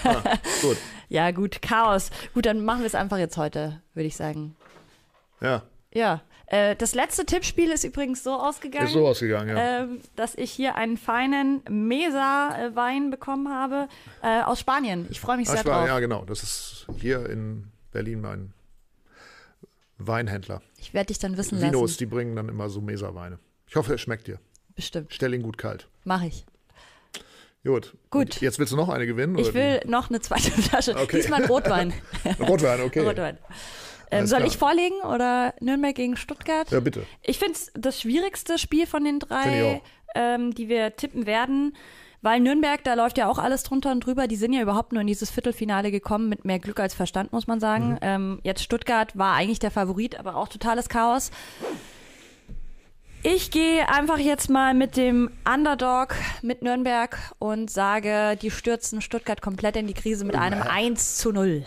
ah, 0.06 0.38
gut. 0.62 0.78
Ja, 1.10 1.32
gut, 1.32 1.62
Chaos. 1.62 2.10
Gut, 2.34 2.46
dann 2.46 2.64
machen 2.64 2.80
wir 2.80 2.88
es 2.88 2.96
einfach 2.96 3.18
jetzt 3.18 3.38
heute, 3.38 3.82
würde 3.94 4.08
ich 4.08 4.16
sagen. 4.16 4.56
Ja. 5.42 5.64
Ja, 5.94 6.22
äh, 6.48 6.76
das 6.76 6.96
letzte 6.96 7.26
Tippspiel 7.26 7.72
ist 7.72 7.84
übrigens 7.84 8.24
so 8.24 8.34
ausgegangen. 8.34 8.88
Ist 8.88 8.94
so 8.94 9.08
ausgegangen, 9.08 9.56
ja. 9.56 9.82
ähm, 9.82 10.02
dass 10.16 10.36
ich 10.36 10.52
hier 10.52 10.76
einen 10.76 10.98
feinen 10.98 11.62
Mesa-Wein 11.70 13.12
bekommen 13.12 13.50
habe 13.50 13.88
äh, 14.22 14.42
aus 14.42 14.60
Spanien. 14.60 15.08
Ich 15.10 15.20
freue 15.20 15.38
mich 15.38 15.48
sehr 15.48 15.60
Spanien, 15.60 15.80
drauf. 15.82 15.88
ja, 15.90 16.00
genau. 16.00 16.26
Das 16.26 16.44
ist 16.44 16.88
hier 16.98 17.30
in 17.30 17.72
Berlin 17.92 18.22
mein 18.22 18.54
Weinhändler. 19.98 20.62
Ich 20.78 20.94
werde 20.94 21.08
dich 21.08 21.20
dann 21.20 21.38
wissen 21.38 21.62
Vinos, 21.62 21.82
lassen. 21.92 21.98
die 22.00 22.06
bringen 22.08 22.36
dann 22.36 22.50
immer 22.50 22.70
so 22.70 22.82
Mesa-Weine. 22.82 23.40
Ich 23.68 23.76
hoffe, 23.76 23.94
er 23.94 23.98
schmeckt 23.98 24.28
dir. 24.28 24.40
Bestimmt. 24.76 25.14
Stell 25.14 25.34
ihn 25.34 25.44
gut 25.44 25.58
kalt. 25.58 25.88
Mache 26.04 26.28
ich. 26.28 26.46
Gut. 27.66 27.96
Gut. 28.10 28.42
Jetzt 28.42 28.60
willst 28.60 28.74
du 28.74 28.78
noch 28.78 28.90
eine 28.90 29.06
gewinnen? 29.06 29.38
Ich 29.38 29.54
will 29.54 29.82
noch 29.86 30.10
eine 30.10 30.20
zweite 30.20 30.52
Flasche. 30.62 30.96
Okay. 30.96 31.18
Diesmal 31.18 31.46
Rotwein. 31.46 31.94
Rotwein, 32.40 32.82
okay. 32.82 33.00
Rotwein. 33.00 33.38
Ähm, 34.12 34.28
soll 34.28 34.40
klar. 34.40 34.50
ich 34.50 34.58
vorlegen 34.58 35.02
oder 35.02 35.54
Nürnberg 35.60 35.96
gegen 35.96 36.18
Stuttgart? 36.18 36.70
Ja, 36.72 36.82
bitte. 36.82 37.06
Ich 37.22 37.40
finde 37.40 37.54
es 37.54 37.72
das 37.74 38.02
schwierigste 38.02 38.58
Spiel 38.60 38.86
von 38.86 39.04
den 39.04 39.20
drei, 39.20 39.82
ähm, 40.14 40.54
die 40.54 40.68
wir 40.68 40.96
tippen 40.96 41.26
werden. 41.26 41.76
Weil 42.22 42.40
Nürnberg, 42.40 42.82
da 42.86 42.94
läuft 42.94 43.18
ja 43.18 43.28
auch 43.28 43.38
alles 43.38 43.64
drunter 43.64 43.92
und 43.92 44.06
drüber. 44.06 44.28
Die 44.28 44.38
sind 44.38 44.54
ja 44.54 44.62
überhaupt 44.62 44.94
nur 44.94 45.02
in 45.02 45.08
dieses 45.08 45.30
Viertelfinale 45.30 45.92
gekommen 45.92 46.30
mit 46.30 46.46
mehr 46.46 46.60
Glück 46.60 46.80
als 46.80 46.94
Verstand, 46.94 47.34
muss 47.34 47.48
man 47.48 47.60
sagen. 47.60 47.94
Mhm. 47.94 48.00
Ähm, 48.02 48.40
jetzt 48.44 48.64
Stuttgart 48.64 49.18
war 49.18 49.34
eigentlich 49.34 49.60
der 49.60 49.72
Favorit, 49.72 50.18
aber 50.18 50.38
auch 50.38 50.48
totales 50.48 50.88
Chaos. 50.88 51.32
Ich 53.26 53.52
gehe 53.52 53.88
einfach 53.88 54.18
jetzt 54.18 54.50
mal 54.50 54.74
mit 54.74 54.98
dem 54.98 55.32
Underdog 55.52 56.14
mit 56.42 56.62
Nürnberg 56.62 57.18
und 57.40 57.72
sage, 57.72 58.38
die 58.42 58.52
stürzen 58.52 59.00
Stuttgart 59.00 59.42
komplett 59.42 59.78
in 59.78 59.88
die 59.88 59.94
Krise 59.94 60.26
mit 60.26 60.36
einem 60.36 60.62
1 60.62 61.18
zu 61.20 61.32
0. 61.32 61.64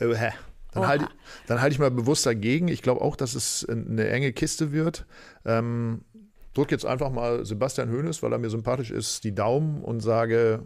Äh, 0.00 0.14
hä. 0.14 0.32
Dann 0.72 0.82
Oha. 0.82 0.88
halte 0.88 1.08
halt 1.48 1.72
ich 1.72 1.78
mal 1.78 1.90
bewusst 1.90 2.26
dagegen. 2.26 2.68
Ich 2.68 2.82
glaube 2.82 3.00
auch, 3.00 3.16
dass 3.16 3.34
es 3.34 3.66
eine 3.66 4.06
enge 4.10 4.34
Kiste 4.34 4.70
wird. 4.70 5.06
Ähm, 5.46 6.04
drück 6.52 6.70
jetzt 6.70 6.84
einfach 6.84 7.10
mal 7.10 7.46
Sebastian 7.46 7.90
Hoeneß, 7.90 8.22
weil 8.22 8.32
er 8.32 8.38
mir 8.38 8.50
sympathisch 8.50 8.90
ist, 8.90 9.24
die 9.24 9.34
Daumen 9.34 9.82
und 9.82 10.00
sage, 10.00 10.62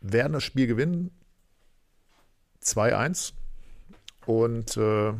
werden 0.00 0.32
das 0.32 0.42
Spiel 0.42 0.66
gewinnen. 0.66 1.10
2-1. 2.62 3.34
Und 4.24 4.78
äh, 4.78 5.12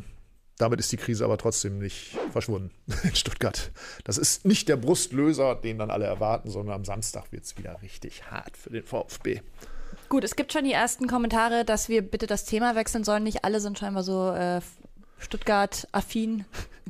damit 0.60 0.80
ist 0.80 0.92
die 0.92 0.96
Krise 0.96 1.24
aber 1.24 1.38
trotzdem 1.38 1.78
nicht 1.78 2.16
verschwunden 2.30 2.70
in 3.02 3.14
Stuttgart. 3.14 3.70
Das 4.04 4.18
ist 4.18 4.44
nicht 4.44 4.68
der 4.68 4.76
Brustlöser, 4.76 5.54
den 5.54 5.78
dann 5.78 5.90
alle 5.90 6.06
erwarten, 6.06 6.50
sondern 6.50 6.74
am 6.74 6.84
Samstag 6.84 7.32
wird 7.32 7.44
es 7.44 7.56
wieder 7.56 7.80
richtig 7.82 8.30
hart 8.30 8.56
für 8.56 8.70
den 8.70 8.84
VfB. 8.84 9.40
Gut, 10.08 10.24
es 10.24 10.36
gibt 10.36 10.52
schon 10.52 10.64
die 10.64 10.72
ersten 10.72 11.06
Kommentare, 11.06 11.64
dass 11.64 11.88
wir 11.88 12.02
bitte 12.02 12.26
das 12.26 12.44
Thema 12.44 12.74
wechseln 12.74 13.04
sollen. 13.04 13.22
Nicht 13.22 13.44
alle 13.44 13.60
sind 13.60 13.78
scheinbar 13.78 14.02
so 14.02 14.30
äh, 14.30 14.60
Stuttgart-affin 15.18 16.44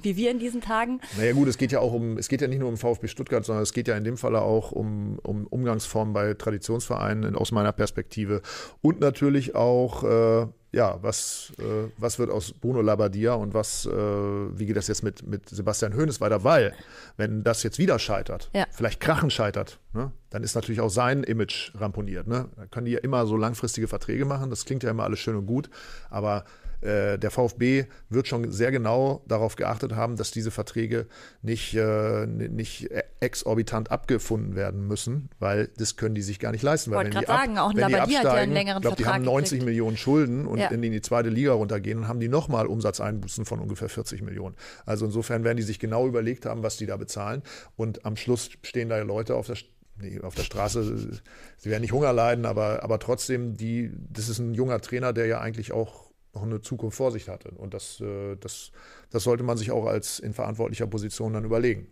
wie 0.05 0.17
wir 0.17 0.31
in 0.31 0.39
diesen 0.39 0.61
Tagen. 0.61 1.01
Naja 1.17 1.33
gut, 1.33 1.49
es 1.49 1.59
geht 1.59 1.73
ja 1.73 1.81
auch 1.81 1.93
um, 1.93 2.19
es 2.19 2.29
geht 2.29 2.41
ja 2.41 2.49
nicht 2.49 2.59
nur 2.59 2.69
um 2.69 2.77
VfB 2.77 3.09
Stuttgart, 3.09 3.45
sondern 3.45 3.63
es 3.63 3.73
geht 3.73 3.89
ja 3.89 3.97
in 3.97 4.05
dem 4.05 4.17
Falle 4.17 4.43
auch 4.43 4.73
um, 4.73 5.19
um 5.23 5.47
Umgangsformen 5.47 6.13
bei 6.13 6.35
Traditionsvereinen 6.35 7.37
aus 7.37 7.53
meiner 7.53 7.73
Perspektive. 7.73 8.43
Und 8.83 9.01
natürlich 9.01 9.55
auch, 9.55 10.05
äh, 10.05 10.47
ja, 10.73 11.03
was, 11.03 11.53
äh, 11.59 11.91
was 11.99 12.19
wird 12.19 12.31
aus 12.31 12.53
Bruno 12.53 12.81
Labbadia 12.81 13.35
und 13.35 13.55
was, 13.55 13.87
äh, 13.87 13.91
wie 13.91 14.67
geht 14.67 14.77
das 14.77 14.87
jetzt 14.89 15.03
mit, 15.03 15.27
mit 15.27 15.49
Sebastian 15.49 15.97
Hoeneß 15.97 16.21
weiter? 16.21 16.45
Weil, 16.45 16.73
wenn 17.17 17.43
das 17.43 17.63
jetzt 17.65 17.79
wieder 17.79 17.99
scheitert, 17.99 18.51
Ja. 18.55 18.67
vielleicht 18.71 19.01
Krachen 19.01 19.31
scheitert, 19.31 19.81
ne, 19.93 20.13
dann 20.31 20.45
ist 20.45 20.55
natürlich 20.55 20.81
auch 20.81 20.89
sein 20.91 21.25
Image 21.25 21.73
ramponiert. 21.75 22.29
Ne? 22.29 22.49
Da 22.57 22.67
können 22.67 22.87
die 22.87 22.93
ja 22.93 23.01
immer 23.01 23.27
so 23.27 23.37
langfristige 23.37 23.89
Verträge 23.89 24.25
machen, 24.25 24.49
das 24.51 24.65
klingt 24.65 24.83
ja 24.85 24.91
immer 24.91 25.05
alles 25.05 25.19
schön 25.19 25.35
und 25.37 25.47
gut, 25.47 25.71
aber 26.09 26.45
äh, 26.81 27.19
der 27.19 27.31
VfB 27.31 27.85
wird 28.09 28.27
schon 28.29 28.51
sehr 28.53 28.71
genau 28.71 29.23
darauf 29.27 29.57
geachtet 29.57 29.95
haben, 29.95 30.17
dass 30.17 30.31
diese 30.31 30.51
Verträge 30.51 31.07
nicht, 31.43 31.75
äh, 31.75 32.27
nicht 32.27 32.91
exorbitant 33.21 33.91
abgefunden 33.91 34.57
werden 34.57 34.87
müssen, 34.87 35.29
weil 35.39 35.69
das 35.77 35.97
können 35.97 36.15
die 36.15 36.23
sich 36.23 36.39
gar 36.39 36.53
nicht 36.53 36.63
leisten. 36.63 36.91
Weil 36.91 37.05
wenn 37.07 37.21
die 37.21 37.27
sagen, 37.27 37.59
auch 37.59 37.71
ein 37.71 37.77
wenn 37.77 37.89
die 37.89 37.93
Labbadia 37.93 38.19
hat 38.19 38.25
ja 38.25 38.31
einen 38.31 38.39
absteigen, 38.39 38.53
längeren 38.53 38.77
ich 38.79 38.83
glaube, 38.83 38.97
die 38.97 39.07
haben 39.07 39.25
90 39.25 39.51
gekriegt. 39.51 39.65
Millionen 39.67 39.97
Schulden 39.97 40.47
und 40.47 40.59
Ja. 40.59 40.69
in 40.69 40.83
die 40.83 41.01
zweite 41.03 41.29
Liga 41.29 41.53
runtergehen, 41.53 42.01
dann 42.01 42.09
haben 42.09 42.21
die 42.21 42.29
nochmal 42.29 42.67
Umsatzeinbußen 42.67 43.45
von 43.45 43.61
ungefähr 43.61 43.89
40 43.89 44.23
Millionen. 44.23 44.57
Also 44.87 45.05
insofern 45.05 45.45
werden 45.45 45.59
die 45.59 45.63
sich 45.63 45.79
genau 45.79 46.07
überlegt 46.07 46.47
haben, 46.47 46.63
was 46.63 46.77
die 46.77 46.87
da 46.87 46.97
bezahlen. 46.97 47.43
Und 47.77 48.05
am 48.05 48.17
Schluss 48.17 48.51
stehen 48.63 48.89
da 48.89 48.99
Leute 49.01 49.35
auf 49.35 49.47
der 49.47 49.57
Nee, 50.03 50.19
auf 50.23 50.35
der 50.35 50.45
Straße, 50.45 51.21
sie 51.59 51.69
werden 51.71 51.83
nicht 51.83 51.93
Hunger 51.93 52.15
leiden, 52.15 52.47
aber, 52.47 52.83
aber 52.83 52.99
trotzdem, 52.99 53.59
die, 53.59 53.93
das 54.09 54.31
ist 54.31 54.39
ein 54.39 54.55
junger 54.55 54.81
Trainer, 54.81 55.13
der 55.13 55.27
ja 55.27 55.41
eigentlich 55.41 55.73
auch 55.73 56.10
noch 56.35 56.43
eine 56.43 56.61
Zukunft 56.61 56.97
vor 56.97 57.11
sich 57.13 57.29
hatte. 57.29 57.51
Und 57.51 57.75
das, 57.75 58.01
äh, 58.01 58.37
das, 58.37 58.73
das 59.11 59.25
sollte 59.25 59.43
man 59.43 59.57
sich 59.57 59.71
auch 59.71 59.87
als 59.87 60.19
in 60.19 60.33
verantwortlicher 60.33 60.87
Position 60.87 61.33
dann 61.33 61.45
überlegen. 61.45 61.89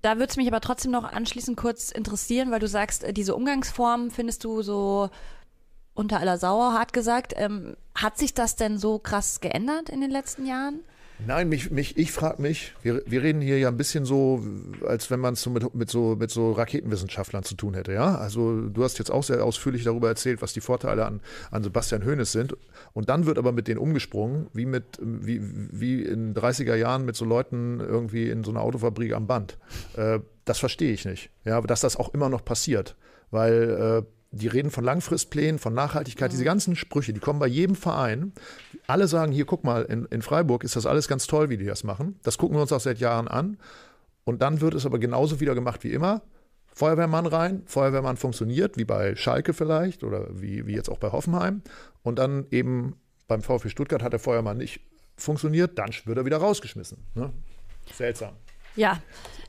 Da 0.00 0.14
würde 0.16 0.30
es 0.30 0.36
mich 0.36 0.46
aber 0.46 0.60
trotzdem 0.60 0.92
noch 0.92 1.04
anschließend 1.04 1.56
kurz 1.56 1.90
interessieren, 1.90 2.50
weil 2.50 2.60
du 2.60 2.68
sagst, 2.68 3.04
äh, 3.04 3.12
diese 3.12 3.34
Umgangsform 3.34 4.10
findest 4.10 4.44
du 4.44 4.62
so 4.62 5.10
unter 5.94 6.20
aller 6.20 6.38
Sauer, 6.38 6.72
hart 6.72 6.92
gesagt. 6.92 7.34
Ähm, 7.36 7.76
hat 7.94 8.18
sich 8.18 8.34
das 8.34 8.56
denn 8.56 8.78
so 8.78 8.98
krass 8.98 9.40
geändert 9.40 9.88
in 9.88 10.00
den 10.00 10.10
letzten 10.10 10.46
Jahren? 10.46 10.80
Nein, 11.26 11.48
mich, 11.48 11.70
mich, 11.70 11.96
ich 11.96 12.12
frage 12.12 12.42
mich, 12.42 12.74
wir, 12.82 13.02
wir 13.06 13.22
reden 13.22 13.40
hier 13.40 13.58
ja 13.58 13.68
ein 13.68 13.76
bisschen 13.76 14.04
so, 14.04 14.42
als 14.86 15.10
wenn 15.10 15.20
man 15.20 15.34
es 15.34 15.42
so 15.42 15.50
mit, 15.50 15.74
mit, 15.74 15.90
so 15.90 16.16
mit 16.16 16.30
so 16.30 16.52
Raketenwissenschaftlern 16.52 17.44
zu 17.44 17.54
tun 17.54 17.74
hätte, 17.74 17.92
ja? 17.92 18.16
Also 18.16 18.68
du 18.68 18.82
hast 18.82 18.98
jetzt 18.98 19.10
auch 19.10 19.22
sehr 19.22 19.44
ausführlich 19.44 19.84
darüber 19.84 20.08
erzählt, 20.08 20.42
was 20.42 20.52
die 20.52 20.60
Vorteile 20.60 21.06
an, 21.06 21.20
an 21.50 21.62
Sebastian 21.62 22.04
Hoeneß 22.04 22.32
sind. 22.32 22.56
Und 22.92 23.08
dann 23.08 23.26
wird 23.26 23.38
aber 23.38 23.52
mit 23.52 23.68
denen 23.68 23.78
umgesprungen, 23.78 24.48
wie 24.52 24.66
mit, 24.66 24.98
wie, 25.00 25.40
wie 25.42 26.02
in 26.02 26.34
30er 26.34 26.74
Jahren 26.74 27.04
mit 27.04 27.16
so 27.16 27.24
Leuten 27.24 27.80
irgendwie 27.80 28.28
in 28.28 28.44
so 28.44 28.50
einer 28.50 28.60
Autofabrik 28.60 29.12
am 29.12 29.26
Band. 29.26 29.58
Äh, 29.96 30.20
das 30.44 30.58
verstehe 30.58 30.92
ich 30.92 31.04
nicht. 31.04 31.30
Ja, 31.44 31.60
dass 31.60 31.80
das 31.80 31.96
auch 31.96 32.12
immer 32.14 32.28
noch 32.28 32.44
passiert. 32.44 32.96
Weil 33.30 34.02
äh, 34.02 34.21
die 34.32 34.48
reden 34.48 34.70
von 34.70 34.82
Langfristplänen, 34.82 35.58
von 35.58 35.74
Nachhaltigkeit, 35.74 36.32
diese 36.32 36.44
ganzen 36.44 36.74
Sprüche, 36.74 37.12
die 37.12 37.20
kommen 37.20 37.38
bei 37.38 37.46
jedem 37.46 37.76
Verein. 37.76 38.32
Alle 38.86 39.06
sagen, 39.06 39.30
hier, 39.30 39.44
guck 39.44 39.62
mal, 39.62 39.82
in, 39.82 40.06
in 40.06 40.22
Freiburg 40.22 40.64
ist 40.64 40.74
das 40.74 40.86
alles 40.86 41.06
ganz 41.06 41.26
toll, 41.26 41.50
wie 41.50 41.58
die 41.58 41.66
das 41.66 41.84
machen. 41.84 42.18
Das 42.22 42.38
gucken 42.38 42.56
wir 42.56 42.62
uns 42.62 42.72
auch 42.72 42.80
seit 42.80 42.98
Jahren 42.98 43.28
an. 43.28 43.58
Und 44.24 44.40
dann 44.40 44.60
wird 44.60 44.74
es 44.74 44.86
aber 44.86 44.98
genauso 44.98 45.40
wieder 45.40 45.54
gemacht 45.54 45.84
wie 45.84 45.92
immer. 45.92 46.22
Feuerwehrmann 46.74 47.26
rein, 47.26 47.62
Feuerwehrmann 47.66 48.16
funktioniert, 48.16 48.78
wie 48.78 48.84
bei 48.84 49.14
Schalke 49.16 49.52
vielleicht 49.52 50.04
oder 50.04 50.28
wie, 50.30 50.66
wie 50.66 50.74
jetzt 50.74 50.88
auch 50.88 50.98
bei 50.98 51.12
Hoffenheim. 51.12 51.60
Und 52.02 52.18
dann 52.18 52.46
eben 52.50 52.96
beim 53.28 53.42
VfB 53.42 53.68
Stuttgart 53.68 54.02
hat 54.02 54.12
der 54.12 54.20
Feuermann 54.20 54.56
nicht 54.56 54.80
funktioniert, 55.16 55.78
dann 55.78 55.90
wird 56.06 56.16
er 56.16 56.24
wieder 56.24 56.38
rausgeschmissen. 56.38 56.98
Ne? 57.14 57.30
Seltsam. 57.92 58.32
Ja, 58.74 59.02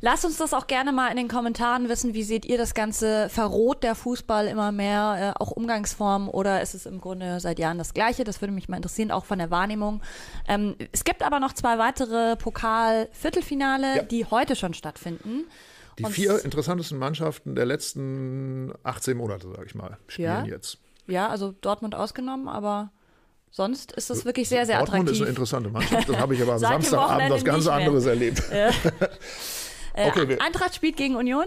lasst 0.03 0.25
uns 0.25 0.35
das 0.37 0.53
auch 0.53 0.67
gerne 0.67 0.91
mal 0.91 1.07
in 1.09 1.15
den 1.15 1.29
Kommentaren 1.29 1.87
wissen. 1.87 2.13
Wie 2.13 2.23
seht 2.23 2.45
ihr 2.45 2.57
das 2.57 2.73
Ganze? 2.73 3.29
Verroht 3.29 3.83
der 3.83 3.95
Fußball 3.95 4.47
immer 4.47 4.73
mehr, 4.73 5.33
äh, 5.37 5.41
auch 5.41 5.51
Umgangsformen, 5.51 6.27
oder 6.27 6.61
ist 6.61 6.73
es 6.75 6.85
im 6.85 6.99
Grunde 6.99 7.39
seit 7.39 7.57
Jahren 7.57 7.77
das 7.77 7.93
Gleiche? 7.93 8.25
Das 8.25 8.41
würde 8.41 8.51
mich 8.53 8.67
mal 8.67 8.75
interessieren, 8.75 9.11
auch 9.11 9.23
von 9.23 9.39
der 9.39 9.49
Wahrnehmung. 9.49 10.01
Ähm, 10.47 10.75
es 10.91 11.05
gibt 11.05 11.23
aber 11.23 11.39
noch 11.39 11.53
zwei 11.53 11.77
weitere 11.79 12.35
Pokal-Viertelfinale, 12.35 13.95
Ja. 13.97 14.03
die 14.03 14.25
heute 14.25 14.55
schon 14.57 14.73
stattfinden. 14.73 15.45
Die 15.99 16.03
Und 16.03 16.11
vier 16.11 16.43
interessantesten 16.43 16.97
Mannschaften 16.97 17.55
der 17.55 17.65
letzten 17.65 18.73
18 18.83 19.15
Monate, 19.15 19.47
sage 19.51 19.65
ich 19.67 19.75
mal, 19.75 19.97
spielen 20.07 20.45
Ja. 20.45 20.51
jetzt. 20.51 20.79
Ja, 21.07 21.29
also 21.29 21.53
Dortmund 21.61 21.95
ausgenommen, 21.95 22.47
aber 22.49 22.91
sonst 23.51 23.91
ist 23.93 24.09
das 24.09 24.25
wirklich 24.25 24.49
sehr, 24.49 24.65
sehr 24.65 24.79
Dortmund 24.79 25.03
ist 25.09 25.17
attraktiv. 25.17 25.21
eine 25.21 25.29
interessante 25.29 25.69
Mannschaft. 25.69 26.09
Das 26.09 26.17
habe 26.17 26.33
ich 26.35 26.41
aber 26.41 26.53
am 26.53 26.59
Samstagabend 26.59 27.29
was 27.29 27.45
ganz 27.45 27.67
anderes 27.67 28.05
erlebt. 28.05 28.41
Äh, 29.93 30.07
Okay, 30.09 30.37
Eintracht 30.39 30.75
spielt 30.75 30.97
gegen 30.97 31.15
Union. 31.15 31.45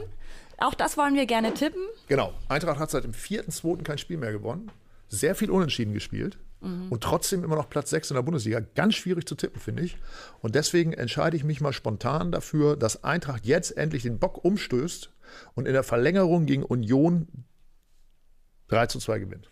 Auch 0.59 0.75
das 0.75 0.97
wollen 0.97 1.15
wir 1.15 1.27
gerne 1.27 1.53
tippen. 1.55 1.83
Genau. 2.09 2.33
Eintracht 2.49 2.79
hat 2.79 2.91
seit 2.91 3.05
dem 3.05 3.13
4.2. 3.13 3.83
kein 3.83 3.99
Spiel 3.99 4.17
mehr 4.17 4.33
gewonnen. 4.33 4.71
Sehr 5.09 5.35
viel 5.35 5.51
unentschieden 5.51 5.93
gespielt. 5.93 6.39
Mhm. 6.61 6.91
Und 6.91 7.03
trotzdem 7.03 7.45
immer 7.45 7.57
noch 7.57 7.69
Platz 7.69 7.91
6 7.91 8.11
in 8.11 8.15
der 8.15 8.23
Bundesliga. 8.23 8.61
Ganz 8.75 8.95
schwierig 8.95 9.29
zu 9.29 9.35
tippen, 9.35 9.61
finde 9.61 9.83
ich. 9.83 9.97
Und 10.41 10.55
deswegen 10.55 10.93
entscheide 10.93 11.37
ich 11.37 11.45
mich 11.45 11.61
mal 11.61 11.73
spontan 11.73 12.33
dafür, 12.33 12.77
dass 12.77 13.05
Eintracht 13.05 13.45
jetzt 13.47 13.77
endlich 13.77 14.03
den 14.03 14.19
Bock 14.19 14.45
umstößt 14.45 15.13
und 15.55 15.67
in 15.67 15.75
der 15.75 15.83
Verlängerung 15.83 16.47
gegen 16.47 16.63
Union 16.63 17.29
3 18.69 18.87
zu 18.87 18.99
2 18.99 19.19
gewinnt. 19.19 19.51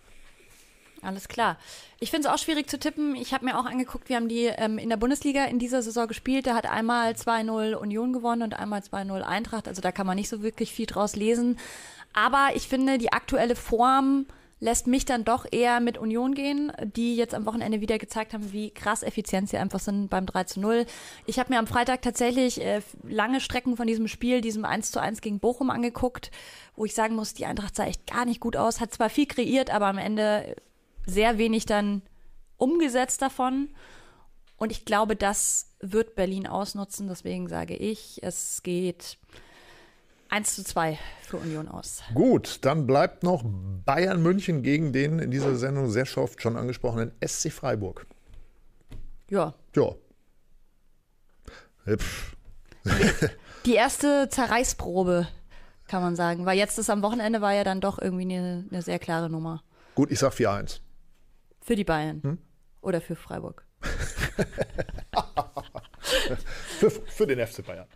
Alles 1.04 1.28
klar. 1.28 1.58
Ich 2.00 2.10
finde 2.10 2.28
es 2.28 2.34
auch 2.34 2.38
schwierig 2.38 2.68
zu 2.68 2.78
tippen. 2.78 3.14
Ich 3.14 3.34
habe 3.34 3.44
mir 3.44 3.58
auch 3.58 3.66
angeguckt, 3.66 4.08
wir 4.08 4.16
haben 4.16 4.28
die 4.28 4.46
ähm, 4.46 4.78
in 4.78 4.88
der 4.88 4.96
Bundesliga 4.96 5.44
in 5.44 5.58
dieser 5.58 5.82
Saison 5.82 6.08
gespielt. 6.08 6.46
Da 6.46 6.54
hat 6.54 6.66
einmal 6.66 7.12
2-0 7.12 7.74
Union 7.74 8.12
gewonnen 8.12 8.42
und 8.42 8.54
einmal 8.54 8.80
2-0 8.80 9.20
Eintracht. 9.20 9.68
Also 9.68 9.82
da 9.82 9.92
kann 9.92 10.06
man 10.06 10.16
nicht 10.16 10.28
so 10.28 10.42
wirklich 10.42 10.72
viel 10.72 10.86
draus 10.86 11.14
lesen. 11.14 11.58
Aber 12.14 12.50
ich 12.54 12.68
finde, 12.68 12.98
die 12.98 13.12
aktuelle 13.12 13.56
Form 13.56 14.26
lässt 14.60 14.86
mich 14.86 15.04
dann 15.04 15.24
doch 15.24 15.46
eher 15.50 15.80
mit 15.80 15.98
Union 15.98 16.34
gehen, 16.34 16.72
die 16.96 17.16
jetzt 17.16 17.34
am 17.34 17.44
Wochenende 17.44 17.82
wieder 17.82 17.98
gezeigt 17.98 18.32
haben, 18.32 18.52
wie 18.52 18.70
krass 18.70 19.02
effizient 19.02 19.50
sie 19.50 19.58
einfach 19.58 19.80
sind 19.80 20.08
beim 20.08 20.24
3 20.24 20.44
zu 20.44 20.60
0. 20.60 20.86
Ich 21.26 21.38
habe 21.38 21.52
mir 21.52 21.58
am 21.58 21.66
Freitag 21.66 22.00
tatsächlich 22.00 22.62
äh, 22.62 22.80
lange 23.02 23.40
Strecken 23.40 23.76
von 23.76 23.86
diesem 23.86 24.08
Spiel, 24.08 24.40
diesem 24.40 24.64
1 24.64 24.90
zu 24.90 25.00
1 25.00 25.20
gegen 25.20 25.38
Bochum 25.38 25.68
angeguckt, 25.68 26.30
wo 26.76 26.86
ich 26.86 26.94
sagen 26.94 27.14
muss, 27.14 27.34
die 27.34 27.44
Eintracht 27.44 27.76
sah 27.76 27.84
echt 27.84 28.06
gar 28.06 28.24
nicht 28.24 28.40
gut 28.40 28.56
aus, 28.56 28.80
hat 28.80 28.94
zwar 28.94 29.10
viel 29.10 29.26
kreiert, 29.26 29.70
aber 29.70 29.86
am 29.86 29.98
Ende 29.98 30.56
sehr 31.06 31.38
wenig 31.38 31.66
dann 31.66 32.02
umgesetzt 32.56 33.22
davon. 33.22 33.68
Und 34.56 34.70
ich 34.70 34.84
glaube, 34.84 35.16
das 35.16 35.74
wird 35.80 36.14
Berlin 36.14 36.46
ausnutzen. 36.46 37.08
Deswegen 37.08 37.48
sage 37.48 37.74
ich, 37.74 38.22
es 38.22 38.62
geht 38.62 39.18
1 40.28 40.54
zu 40.54 40.64
2 40.64 40.98
für 41.22 41.36
Union 41.36 41.68
aus. 41.68 42.02
Gut, 42.14 42.58
dann 42.62 42.86
bleibt 42.86 43.22
noch 43.22 43.42
Bayern 43.44 44.22
München 44.22 44.62
gegen 44.62 44.92
den 44.92 45.18
in 45.18 45.30
dieser 45.30 45.56
Sendung 45.56 45.90
sehr 45.90 46.06
oft 46.16 46.40
schon 46.40 46.56
angesprochenen 46.56 47.12
SC 47.24 47.52
Freiburg. 47.52 48.06
Ja. 49.28 49.54
Ja. 49.74 49.94
Pff. 51.86 52.36
Die 53.66 53.74
erste 53.74 54.28
Zerreißprobe, 54.28 55.26
kann 55.88 56.02
man 56.02 56.16
sagen. 56.16 56.46
Weil 56.46 56.58
jetzt 56.58 56.78
ist 56.78 56.90
am 56.90 57.02
Wochenende 57.02 57.40
war 57.40 57.52
ja 57.52 57.64
dann 57.64 57.80
doch 57.80 57.98
irgendwie 57.98 58.34
eine, 58.34 58.64
eine 58.70 58.82
sehr 58.82 58.98
klare 58.98 59.30
Nummer. 59.30 59.62
Gut, 59.94 60.10
ich 60.10 60.18
sag 60.18 60.32
4-1. 60.32 60.80
Für 61.64 61.74
die 61.76 61.84
Bayern. 61.84 62.22
Hm? 62.22 62.38
Oder 62.82 63.00
für 63.00 63.16
Freiburg. 63.16 63.64
für, 66.78 66.90
für 66.90 67.26
den 67.26 67.44
FC 67.46 67.64
Bayern. 67.64 67.86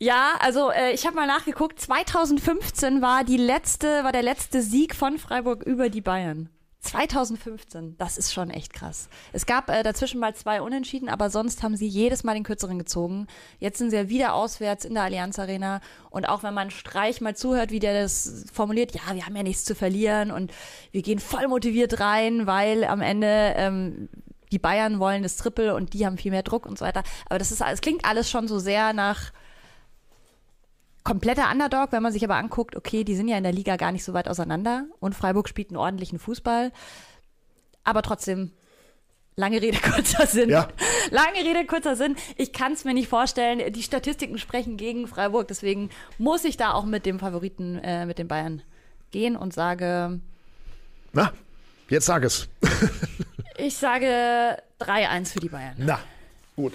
Ja, 0.00 0.34
also 0.40 0.72
äh, 0.72 0.90
ich 0.90 1.06
habe 1.06 1.14
mal 1.14 1.28
nachgeguckt. 1.28 1.80
2015 1.80 3.00
war 3.00 3.22
die 3.22 3.36
letzte, 3.36 4.02
war 4.02 4.10
der 4.10 4.24
letzte 4.24 4.60
Sieg 4.60 4.96
von 4.96 5.18
Freiburg 5.18 5.62
über 5.62 5.88
die 5.88 6.00
Bayern. 6.00 6.48
2015, 6.86 7.96
das 7.98 8.18
ist 8.18 8.32
schon 8.32 8.50
echt 8.50 8.72
krass. 8.72 9.08
Es 9.32 9.46
gab 9.46 9.70
äh, 9.70 9.82
dazwischen 9.82 10.20
mal 10.20 10.34
zwei 10.34 10.62
Unentschieden, 10.62 11.08
aber 11.08 11.30
sonst 11.30 11.62
haben 11.62 11.76
sie 11.76 11.86
jedes 11.86 12.24
Mal 12.24 12.34
den 12.34 12.44
kürzeren 12.44 12.78
gezogen. 12.78 13.26
Jetzt 13.58 13.78
sind 13.78 13.90
sie 13.90 13.96
ja 13.96 14.08
wieder 14.08 14.34
auswärts 14.34 14.84
in 14.84 14.94
der 14.94 15.02
Allianz 15.04 15.38
Arena 15.38 15.80
und 16.10 16.28
auch 16.28 16.42
wenn 16.42 16.54
man 16.54 16.70
Streich 16.70 17.20
mal 17.20 17.36
zuhört, 17.36 17.70
wie 17.70 17.80
der 17.80 18.02
das 18.02 18.46
formuliert, 18.52 18.94
ja, 18.94 19.14
wir 19.14 19.26
haben 19.26 19.36
ja 19.36 19.42
nichts 19.42 19.64
zu 19.64 19.74
verlieren 19.74 20.30
und 20.30 20.52
wir 20.92 21.02
gehen 21.02 21.18
voll 21.18 21.48
motiviert 21.48 22.00
rein, 22.00 22.46
weil 22.46 22.84
am 22.84 23.00
Ende 23.00 23.54
ähm, 23.56 24.08
die 24.52 24.58
Bayern 24.58 25.00
wollen 25.00 25.22
das 25.22 25.36
Triple 25.36 25.74
und 25.74 25.92
die 25.92 26.06
haben 26.06 26.18
viel 26.18 26.30
mehr 26.30 26.42
Druck 26.42 26.66
und 26.66 26.78
so 26.78 26.84
weiter. 26.84 27.02
Aber 27.28 27.38
das 27.38 27.50
ist, 27.50 27.60
es 27.60 27.80
klingt 27.80 28.04
alles 28.04 28.30
schon 28.30 28.48
so 28.48 28.58
sehr 28.58 28.92
nach 28.92 29.32
kompletter 31.06 31.48
Underdog, 31.52 31.92
wenn 31.92 32.02
man 32.02 32.12
sich 32.12 32.24
aber 32.24 32.34
anguckt, 32.34 32.74
okay, 32.74 33.04
die 33.04 33.14
sind 33.14 33.28
ja 33.28 33.38
in 33.38 33.44
der 33.44 33.52
Liga 33.52 33.76
gar 33.76 33.92
nicht 33.92 34.02
so 34.02 34.12
weit 34.12 34.26
auseinander 34.26 34.86
und 34.98 35.14
Freiburg 35.14 35.48
spielt 35.48 35.70
einen 35.70 35.76
ordentlichen 35.76 36.18
Fußball. 36.18 36.72
Aber 37.84 38.02
trotzdem, 38.02 38.50
lange 39.36 39.62
Rede, 39.62 39.78
kurzer 39.94 40.26
Sinn. 40.26 40.50
Ja. 40.50 40.68
Lange 41.12 41.38
Rede, 41.38 41.64
kurzer 41.64 41.94
Sinn. 41.94 42.16
Ich 42.36 42.52
kann 42.52 42.72
es 42.72 42.84
mir 42.84 42.92
nicht 42.92 43.06
vorstellen. 43.06 43.72
Die 43.72 43.84
Statistiken 43.84 44.36
sprechen 44.36 44.76
gegen 44.76 45.06
Freiburg, 45.06 45.46
deswegen 45.46 45.90
muss 46.18 46.44
ich 46.44 46.56
da 46.56 46.72
auch 46.72 46.84
mit 46.84 47.06
dem 47.06 47.20
Favoriten, 47.20 47.78
äh, 47.78 48.04
mit 48.04 48.18
den 48.18 48.26
Bayern 48.26 48.62
gehen 49.12 49.36
und 49.36 49.54
sage. 49.54 50.18
Na, 51.12 51.32
jetzt 51.88 52.06
sag 52.06 52.24
es. 52.24 52.48
ich 53.58 53.76
sage 53.76 54.60
3-1 54.80 55.32
für 55.32 55.40
die 55.40 55.50
Bayern. 55.50 55.76
Na, 55.78 56.00
gut. 56.56 56.72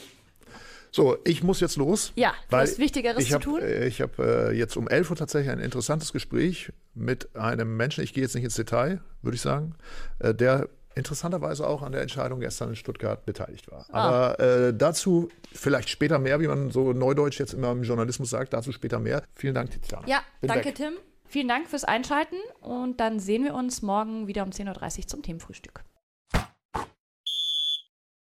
So, 0.92 1.18
ich 1.24 1.42
muss 1.42 1.62
jetzt 1.62 1.78
los. 1.78 2.12
Ja, 2.16 2.34
du 2.50 2.58
hast 2.58 2.78
Wichtigeres 2.78 3.28
zu 3.28 3.40
tun. 3.40 3.62
Äh, 3.62 3.88
ich 3.88 4.02
habe 4.02 4.52
äh, 4.52 4.58
jetzt 4.58 4.76
um 4.76 4.90
11 4.90 5.10
Uhr 5.10 5.16
tatsächlich 5.16 5.52
ein 5.52 5.60
interessantes 5.60 6.12
Gespräch 6.12 6.72
mit 6.94 7.34
einem 7.36 7.78
Menschen, 7.78 8.04
ich 8.04 8.14
gehe 8.14 8.24
jetzt 8.24 8.36
nicht 8.36 8.44
ins 8.44 8.56
Detail, 8.56 9.00
würde 9.22 9.36
ich 9.36 9.42
sagen, 9.42 9.76
äh, 10.20 10.34
der 10.34 10.68
interessanterweise 10.94 11.66
auch 11.66 11.82
an 11.82 11.94
der 11.94 12.02
Entscheidung 12.02 12.42
gestern 12.42 12.70
in 12.70 12.76
Stuttgart 12.76 13.26
beteiligt 13.26 13.72
war. 13.72 13.86
Ah. 13.92 14.36
Aber 14.36 14.40
äh, 14.40 14.74
dazu 14.74 15.30
vielleicht 15.54 15.90
später 15.90 16.20
mehr, 16.20 16.42
wie 16.42 16.48
man 16.48 16.70
so 16.72 16.92
neudeutsch 16.92 17.40
jetzt 17.40 17.54
immer 17.54 17.72
im 17.72 17.84
Journalismus 17.84 18.30
sagt, 18.30 18.52
dazu 18.52 18.74
später 18.74 19.00
mehr. 19.00 19.24
Vielen 19.34 19.56
Dank, 19.56 19.72
Tiziana. 19.72 20.06
Ja, 20.08 20.22
Bin 20.42 20.50
danke, 20.50 20.66
weg. 20.66 20.76
Tim. 20.76 20.94
Vielen 21.26 21.48
Dank 21.48 21.70
fürs 21.70 21.86
Einschalten 21.86 22.36
und 22.60 23.00
dann 23.00 23.22
sehen 23.22 23.46
wir 23.46 23.54
uns 23.54 23.82
morgen 23.82 24.28
wieder 24.28 24.44
um 24.44 24.50
10.30 24.50 24.98
Uhr 24.98 25.08
zum 25.08 25.24
Themenfrühstück. 25.24 25.86